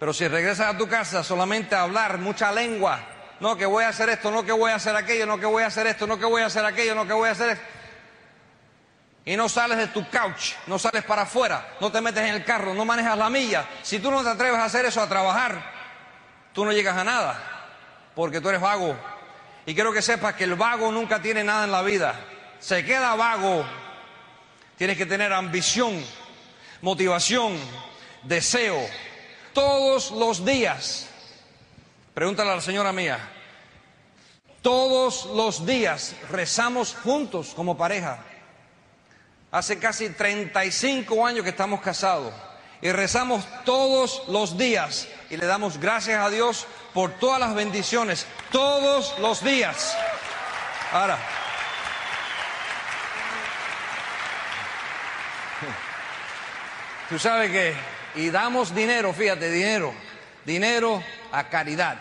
Pero 0.00 0.14
si 0.14 0.26
regresas 0.26 0.74
a 0.74 0.78
tu 0.78 0.88
casa 0.88 1.22
solamente 1.22 1.74
a 1.74 1.82
hablar 1.82 2.16
mucha 2.16 2.50
lengua, 2.50 3.00
no 3.38 3.54
que 3.56 3.66
voy 3.66 3.84
a 3.84 3.90
hacer 3.90 4.08
esto, 4.08 4.30
no 4.30 4.42
que 4.42 4.52
voy 4.52 4.72
a 4.72 4.76
hacer 4.76 4.96
aquello, 4.96 5.26
no 5.26 5.38
que 5.38 5.44
voy 5.44 5.62
a 5.62 5.66
hacer 5.66 5.86
esto, 5.86 6.06
no 6.06 6.18
que 6.18 6.24
voy 6.24 6.40
a 6.40 6.46
hacer 6.46 6.64
aquello, 6.64 6.94
no 6.94 7.06
que 7.06 7.12
voy 7.12 7.28
a 7.28 7.32
hacer 7.32 7.50
esto. 7.50 7.64
Y 9.26 9.36
no 9.36 9.48
sales 9.50 9.76
de 9.76 9.88
tu 9.88 10.08
couch, 10.08 10.54
no 10.66 10.78
sales 10.78 11.04
para 11.04 11.22
afuera, 11.22 11.76
no 11.82 11.92
te 11.92 12.00
metes 12.00 12.24
en 12.24 12.34
el 12.34 12.44
carro, 12.44 12.72
no 12.72 12.86
manejas 12.86 13.18
la 13.18 13.28
milla. 13.28 13.68
Si 13.82 13.98
tú 13.98 14.10
no 14.10 14.22
te 14.22 14.30
atreves 14.30 14.58
a 14.58 14.64
hacer 14.64 14.86
eso, 14.86 15.02
a 15.02 15.08
trabajar, 15.08 15.62
tú 16.54 16.64
no 16.64 16.72
llegas 16.72 16.96
a 16.96 17.04
nada 17.04 17.38
porque 18.14 18.40
tú 18.40 18.48
eres 18.48 18.62
vago. 18.62 18.96
Y 19.66 19.74
quiero 19.74 19.92
que 19.92 20.00
sepas 20.00 20.34
que 20.34 20.44
el 20.44 20.54
vago 20.54 20.90
nunca 20.90 21.20
tiene 21.20 21.44
nada 21.44 21.64
en 21.64 21.72
la 21.72 21.82
vida. 21.82 22.18
Se 22.58 22.84
queda 22.84 23.14
vago. 23.14 23.66
Tienes 24.78 24.96
que 24.96 25.04
tener 25.04 25.32
ambición, 25.32 26.02
motivación, 26.80 27.58
deseo. 28.22 28.80
Todos 29.52 30.10
los 30.10 30.44
días. 30.44 31.06
Pregúntale 32.14 32.50
a 32.50 32.56
la 32.56 32.60
señora 32.60 32.92
mía. 32.92 33.18
Todos 34.62 35.26
los 35.26 35.64
días 35.64 36.14
rezamos 36.30 36.94
juntos 36.94 37.52
como 37.56 37.76
pareja. 37.76 38.18
Hace 39.50 39.78
casi 39.78 40.10
35 40.10 41.26
años 41.26 41.42
que 41.44 41.50
estamos 41.50 41.80
casados 41.80 42.32
y 42.82 42.92
rezamos 42.92 43.44
todos 43.64 44.22
los 44.28 44.56
días 44.56 45.08
y 45.28 45.36
le 45.36 45.46
damos 45.46 45.78
gracias 45.78 46.22
a 46.22 46.30
Dios 46.30 46.66
por 46.94 47.12
todas 47.12 47.40
las 47.40 47.54
bendiciones, 47.54 48.26
todos 48.50 49.18
los 49.18 49.42
días. 49.44 49.96
Ahora, 50.92 51.18
tú 57.08 57.18
sabes 57.18 57.50
que, 57.50 57.74
y 58.14 58.30
damos 58.30 58.74
dinero, 58.74 59.12
fíjate, 59.12 59.50
dinero, 59.50 59.92
dinero 60.44 61.02
a 61.32 61.48
caridad, 61.48 61.98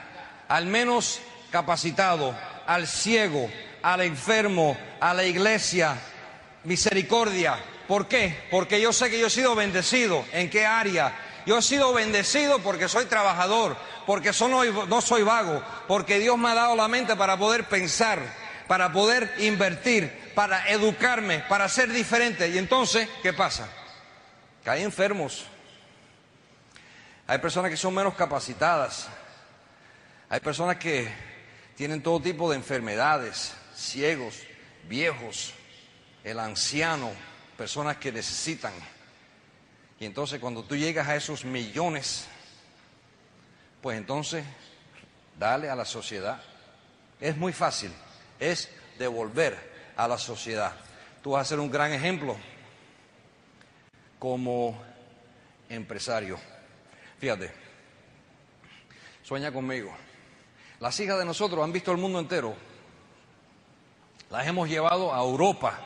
al 0.48 0.66
menos 0.66 1.22
capacitado, 1.52 2.36
al 2.66 2.88
ciego, 2.88 3.50
al 3.82 4.02
enfermo, 4.02 4.78
a 5.00 5.14
la 5.14 5.24
iglesia, 5.24 5.96
misericordia. 6.64 7.58
¿Por 7.88 8.08
qué? 8.08 8.48
Porque 8.52 8.80
yo 8.80 8.94
sé 8.94 9.10
que 9.10 9.20
yo 9.20 9.28
he 9.28 9.32
sido 9.32 9.56
bendecido. 9.56 10.24
¿En 10.32 10.50
qué 10.50 10.66
área? 10.66 11.16
Yo 11.46 11.58
he 11.58 11.62
sido 11.62 11.94
bendecido 11.94 12.60
porque 12.60 12.88
soy 12.88 13.06
trabajador, 13.06 13.76
porque 14.06 14.32
no 14.88 15.02
soy 15.02 15.24
vago, 15.24 15.64
porque 15.88 16.20
Dios 16.20 16.38
me 16.38 16.50
ha 16.50 16.54
dado 16.54 16.76
la 16.76 16.88
mente 16.88 17.16
para 17.16 17.38
poder 17.38 17.64
pensar, 17.64 18.20
para 18.68 18.92
poder 18.92 19.34
invertir, 19.40 20.32
para 20.36 20.70
educarme, 20.70 21.40
para 21.50 21.68
ser 21.68 21.92
diferente. 21.92 22.50
Y 22.50 22.58
entonces, 22.58 23.08
¿qué 23.24 23.34
pasa? 23.34 23.68
Hay 24.66 24.84
enfermos. 24.84 25.46
Hay 27.30 27.38
personas 27.38 27.70
que 27.70 27.78
son 27.78 27.94
menos 27.94 28.16
capacitadas. 28.16 29.08
Hay 30.30 30.40
personas 30.40 30.78
que 30.78 31.08
tienen 31.76 32.02
todo 32.02 32.20
tipo 32.20 32.50
de 32.50 32.56
enfermedades, 32.56 33.54
ciegos, 33.76 34.42
viejos, 34.88 35.54
el 36.24 36.40
anciano, 36.40 37.12
personas 37.56 37.98
que 37.98 38.12
necesitan. 38.12 38.74
Y 40.00 40.08
entonces 40.08 40.40
cuando 40.40 40.64
tú 40.64 40.76
llegas 40.76 41.08
a 41.08 41.16
esos 41.16 41.46
millones, 41.46 42.26
pues 43.80 44.00
entonces 44.00 44.44
dale 45.38 45.70
a 45.70 45.76
la 45.76 45.86
sociedad. 45.86 46.42
Es 47.22 47.38
muy 47.38 47.54
fácil, 47.54 47.92
es 48.40 48.72
devolver 48.98 49.56
a 49.96 50.08
la 50.08 50.18
sociedad. 50.18 50.74
Tú 51.22 51.34
vas 51.34 51.46
a 51.46 51.50
ser 51.50 51.60
un 51.60 51.70
gran 51.70 51.94
ejemplo 51.94 52.36
como 54.18 54.82
empresario. 55.70 56.40
Fíjate, 57.20 57.52
sueña 59.24 59.52
conmigo. 59.52 59.94
Las 60.80 60.98
hijas 61.02 61.20
de 61.20 61.26
nosotros 61.26 61.64
han 61.64 61.74
visto 61.74 61.92
el 61.92 61.98
mundo 61.98 62.20
entero. 62.20 62.56
Las 64.30 64.48
hemos 64.48 64.70
llevado 64.70 65.14
a 65.14 65.20
Europa, 65.20 65.78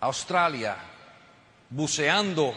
Australia, 0.00 0.76
buceando 1.70 2.54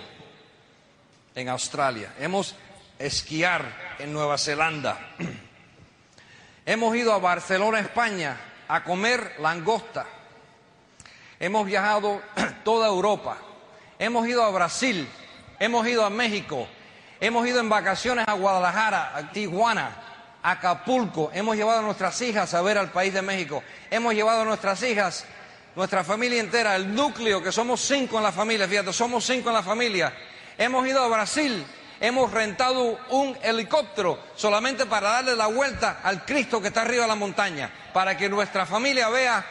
en 1.35 1.49
Australia, 1.49 2.13
hemos 2.17 2.55
esquiar 2.97 3.95
en 3.99 4.11
Nueva 4.11 4.37
Zelanda, 4.37 4.97
hemos 6.65 6.95
ido 6.95 7.13
a 7.13 7.19
Barcelona, 7.19 7.81
España, 7.81 8.37
a 8.67 8.83
comer 8.83 9.35
langosta, 9.39 10.05
hemos 11.39 11.67
viajado 11.67 12.21
toda 12.63 12.87
Europa, 12.87 13.37
hemos 13.99 14.27
ido 14.27 14.43
a 14.43 14.49
Brasil, 14.49 15.07
hemos 15.59 15.85
ido 15.87 16.05
a 16.05 16.09
México, 16.09 16.67
hemos 17.19 17.47
ido 17.47 17.59
en 17.59 17.69
vacaciones 17.69 18.25
a 18.27 18.33
Guadalajara, 18.33 19.15
a 19.15 19.31
Tijuana, 19.31 19.95
a 20.43 20.51
Acapulco, 20.51 21.31
hemos 21.33 21.55
llevado 21.55 21.79
a 21.79 21.83
nuestras 21.83 22.21
hijas 22.21 22.53
a 22.53 22.61
ver 22.61 22.77
al 22.77 22.91
país 22.91 23.13
de 23.13 23.21
México, 23.21 23.63
hemos 23.89 24.13
llevado 24.13 24.41
a 24.41 24.45
nuestras 24.45 24.81
hijas 24.83 25.25
nuestra 25.75 26.03
familia 26.03 26.39
entera, 26.39 26.75
el 26.75 26.95
núcleo, 26.95 27.43
que 27.43 27.51
somos 27.51 27.81
cinco 27.81 28.17
en 28.17 28.23
la 28.23 28.31
familia, 28.31 28.67
fíjate, 28.67 28.93
somos 28.93 29.25
cinco 29.25 29.49
en 29.49 29.55
la 29.55 29.63
familia. 29.63 30.13
Hemos 30.57 30.87
ido 30.87 31.03
a 31.03 31.07
Brasil, 31.09 31.65
hemos 31.99 32.31
rentado 32.31 32.97
un 33.09 33.37
helicóptero 33.41 34.17
solamente 34.35 34.85
para 34.85 35.09
darle 35.09 35.35
la 35.35 35.47
vuelta 35.47 35.99
al 36.01 36.23
Cristo 36.23 36.61
que 36.61 36.69
está 36.69 36.81
arriba 36.81 37.03
de 37.03 37.09
la 37.09 37.15
montaña, 37.15 37.69
para 37.93 38.15
que 38.15 38.29
nuestra 38.29 38.65
familia 38.65 39.09
vea 39.09 39.45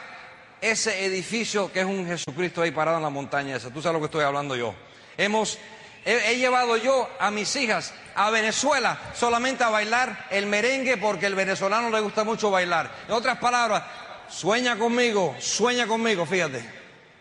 ese 0.61 1.05
edificio 1.05 1.71
que 1.71 1.81
es 1.81 1.87
un 1.87 2.07
Jesucristo 2.07 2.63
ahí 2.63 2.71
parado 2.71 2.97
en 2.97 3.03
la 3.03 3.11
montaña 3.11 3.57
esa. 3.57 3.71
Tú 3.71 3.83
sabes 3.83 3.95
lo 3.95 4.01
que 4.01 4.07
estoy 4.07 4.25
hablando 4.25 4.57
yo. 4.57 4.75
Hemos, 5.19 5.59
he, 6.05 6.37
llevado 6.37 6.77
yo 6.77 7.09
a 7.19 7.31
mis 7.31 7.55
hijas 7.57 7.95
a 8.15 8.31
Venezuela 8.31 8.99
solamente 9.15 9.65
a 9.65 9.71
bailar 9.71 10.27
el 10.31 10.47
merengue 10.47 10.97
porque 10.97 11.27
el 11.27 11.35
venezolano 11.35 11.91
le 11.91 12.01
gusta 12.01 12.25
mucho 12.25 12.51
bailar. 12.51 12.91
En 13.09 13.15
otras 13.15 13.39
palabras, 13.39 13.83
sueña 14.29 14.77
conmigo, 14.77 15.35
sueña 15.41 15.87
conmigo, 15.87 16.27
fíjate, 16.27 16.65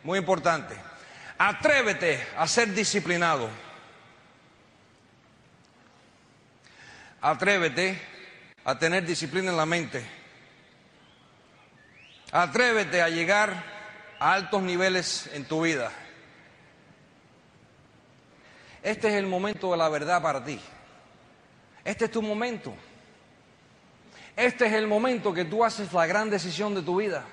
muy 0.04 0.20
importante. 0.20 0.76
Atrévete 1.38 2.26
a 2.38 2.48
ser 2.48 2.74
disciplinado. 2.74 3.50
Atrévete 7.22 8.00
a 8.66 8.78
tener 8.78 9.06
disciplina 9.06 9.50
en 9.52 9.58
la 9.58 9.66
mente. 9.66 10.06
Atrévete 12.32 13.02
a 13.02 13.10
llegar 13.10 13.64
a 14.20 14.34
altos 14.34 14.62
niveles 14.62 15.30
en 15.34 15.46
tu 15.46 15.62
vida. 15.62 15.92
Este 18.84 19.08
es 19.08 19.14
el 19.14 19.28
momento 19.28 19.72
de 19.72 19.78
la 19.78 19.88
verdad 19.88 20.22
para 20.22 20.44
ti. 20.44 20.60
Este 21.86 22.06
es 22.06 22.12
tu 22.12 22.22
momento. 22.22 22.74
Este 24.36 24.66
es 24.66 24.74
el 24.74 24.88
momento 24.88 25.34
que 25.34 25.46
tú 25.46 25.64
haces 25.64 25.94
la 25.94 26.06
gran 26.06 26.30
decisión 26.30 26.76
de 26.76 26.82
tu 26.82 26.98
vida. 26.98 27.24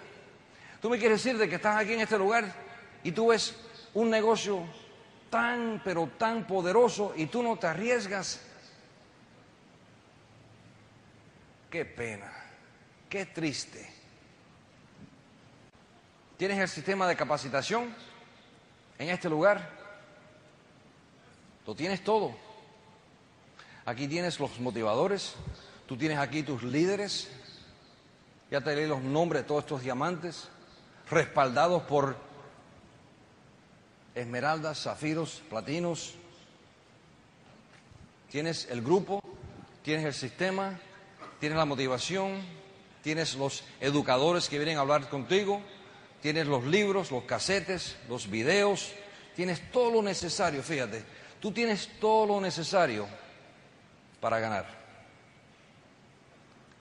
Tú 0.81 0.89
me 0.89 0.99
quieres 0.99 1.23
decir 1.23 1.37
de 1.37 1.49
que 1.49 1.57
estás 1.57 1.77
aquí 1.77 1.95
en 1.95 2.01
este 2.01 2.17
lugar 2.17 2.45
y 3.03 3.11
tú 3.11 3.29
ves 3.29 3.57
un 3.95 4.11
negocio 4.11 4.63
tan, 5.29 5.81
pero 5.85 6.09
tan 6.19 6.47
poderoso 6.47 7.15
y 7.17 7.27
tú 7.27 7.43
no 7.43 7.57
te 7.57 7.67
arriesgas. 7.67 8.41
Qué 11.69 11.85
pena, 11.85 12.33
qué 13.09 13.27
triste. 13.27 13.89
¿Tienes 16.37 16.59
el 16.59 16.69
sistema 16.69 17.09
de 17.09 17.17
capacitación 17.17 17.95
en 18.99 19.11
este 19.11 19.29
lugar? 19.29 19.80
Lo 21.67 21.75
tienes 21.75 22.03
todo. 22.03 22.35
Aquí 23.85 24.07
tienes 24.09 24.39
los 24.39 24.59
motivadores, 24.61 25.35
tú 25.87 25.97
tienes 25.97 26.19
aquí 26.19 26.43
tus 26.43 26.63
líderes, 26.63 27.29
ya 28.51 28.61
te 28.61 28.75
leí 28.75 28.87
los 28.87 29.03
nombres 29.03 29.43
de 29.43 29.49
todos 29.49 29.65
estos 29.65 29.83
diamantes, 29.83 30.49
respaldados 31.09 31.83
por 31.85 32.17
esmeraldas, 34.15 34.83
zafiros, 34.83 35.43
platinos. 35.49 36.15
Tienes 38.31 38.69
el 38.71 38.83
grupo, 38.83 39.23
tienes 39.83 40.05
el 40.05 40.15
sistema, 40.15 40.79
tienes 41.41 41.59
la 41.59 41.65
motivación, 41.65 42.41
tienes 43.03 43.35
los 43.35 43.65
educadores 43.81 44.49
que 44.49 44.59
vienen 44.59 44.79
a 44.79 44.83
hablar 44.83 45.09
contigo, 45.09 45.63
tienes 46.21 46.47
los 46.47 46.65
libros, 46.65 47.11
los 47.11 47.25
casetes, 47.25 47.97
los 48.09 48.31
videos, 48.31 48.93
tienes 49.35 49.71
todo 49.73 49.91
lo 49.91 50.03
necesario, 50.03 50.63
fíjate, 50.63 51.03
tú 51.41 51.53
tienes 51.53 51.99
todo 51.99 52.27
lo 52.27 52.41
necesario 52.41 53.09
para 54.21 54.39
ganar. 54.39 54.67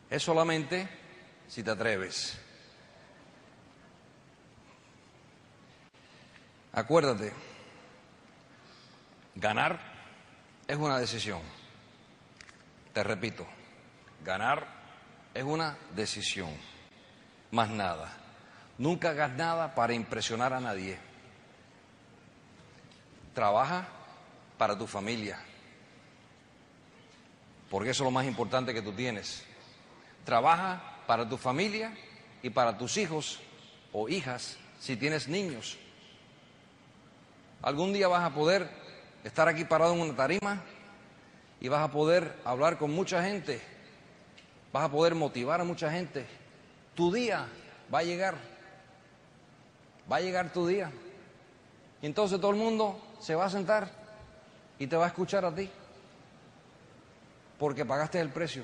Es 0.09 0.21
solamente 0.21 0.87
si 1.47 1.63
te 1.63 1.71
atreves. 1.71 2.37
Acuérdate, 6.73 7.33
ganar 9.35 9.79
es 10.67 10.77
una 10.77 10.99
decisión. 10.99 11.41
Te 12.93 13.03
repito, 13.03 13.47
ganar 14.23 14.67
es 15.33 15.43
una 15.43 15.77
decisión, 15.95 16.49
más 17.51 17.69
nada. 17.69 18.11
Nunca 18.77 19.09
hagas 19.09 19.31
nada 19.31 19.75
para 19.75 19.93
impresionar 19.93 20.53
a 20.53 20.59
nadie. 20.59 20.97
Trabaja 23.33 23.87
para 24.59 24.77
tu 24.77 24.85
familia, 24.85 25.39
porque 27.69 27.91
eso 27.91 28.03
es 28.03 28.05
lo 28.05 28.11
más 28.11 28.25
importante 28.25 28.73
que 28.73 28.81
tú 28.81 28.91
tienes. 28.91 29.45
Trabaja 30.25 30.99
para 31.07 31.27
tu 31.27 31.37
familia 31.37 31.95
y 32.43 32.49
para 32.49 32.77
tus 32.77 32.97
hijos 32.97 33.39
o 33.93 34.09
hijas 34.09 34.57
si 34.77 34.97
tienes 34.97 35.29
niños. 35.29 35.77
Algún 37.61 37.93
día 37.93 38.09
vas 38.09 38.25
a 38.25 38.35
poder 38.35 38.69
estar 39.23 39.47
aquí 39.47 39.63
parado 39.63 39.93
en 39.93 40.01
una 40.01 40.15
tarima 40.15 40.61
y 41.61 41.69
vas 41.69 41.81
a 41.81 41.91
poder 41.91 42.35
hablar 42.43 42.77
con 42.77 42.91
mucha 42.91 43.23
gente, 43.23 43.61
vas 44.73 44.83
a 44.83 44.91
poder 44.91 45.15
motivar 45.15 45.61
a 45.61 45.63
mucha 45.63 45.89
gente. 45.89 46.25
Tu 46.95 47.13
día 47.13 47.47
va 47.93 47.99
a 47.99 48.03
llegar 48.03 48.35
va 50.11 50.17
a 50.17 50.21
llegar 50.21 50.51
tu 50.51 50.67
día. 50.67 50.91
Y 52.01 52.07
entonces 52.07 52.41
todo 52.41 52.51
el 52.51 52.57
mundo 52.57 52.99
se 53.19 53.35
va 53.35 53.45
a 53.45 53.49
sentar 53.49 53.98
y 54.79 54.87
te 54.87 54.95
va 54.95 55.05
a 55.05 55.07
escuchar 55.09 55.45
a 55.45 55.53
ti. 55.53 55.69
Porque 57.59 57.85
pagaste 57.85 58.19
el 58.19 58.29
precio. 58.29 58.63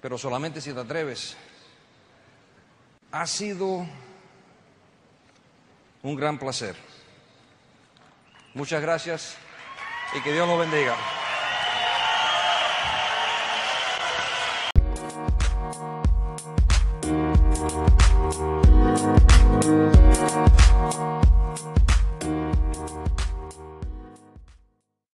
Pero 0.00 0.18
solamente 0.18 0.60
si 0.60 0.72
te 0.72 0.80
atreves. 0.80 1.36
Ha 3.10 3.26
sido 3.26 3.86
un 6.02 6.16
gran 6.16 6.38
placer. 6.38 6.76
Muchas 8.54 8.82
gracias 8.82 9.36
y 10.14 10.20
que 10.20 10.32
Dios 10.32 10.46
nos 10.46 10.58
bendiga. 10.58 11.17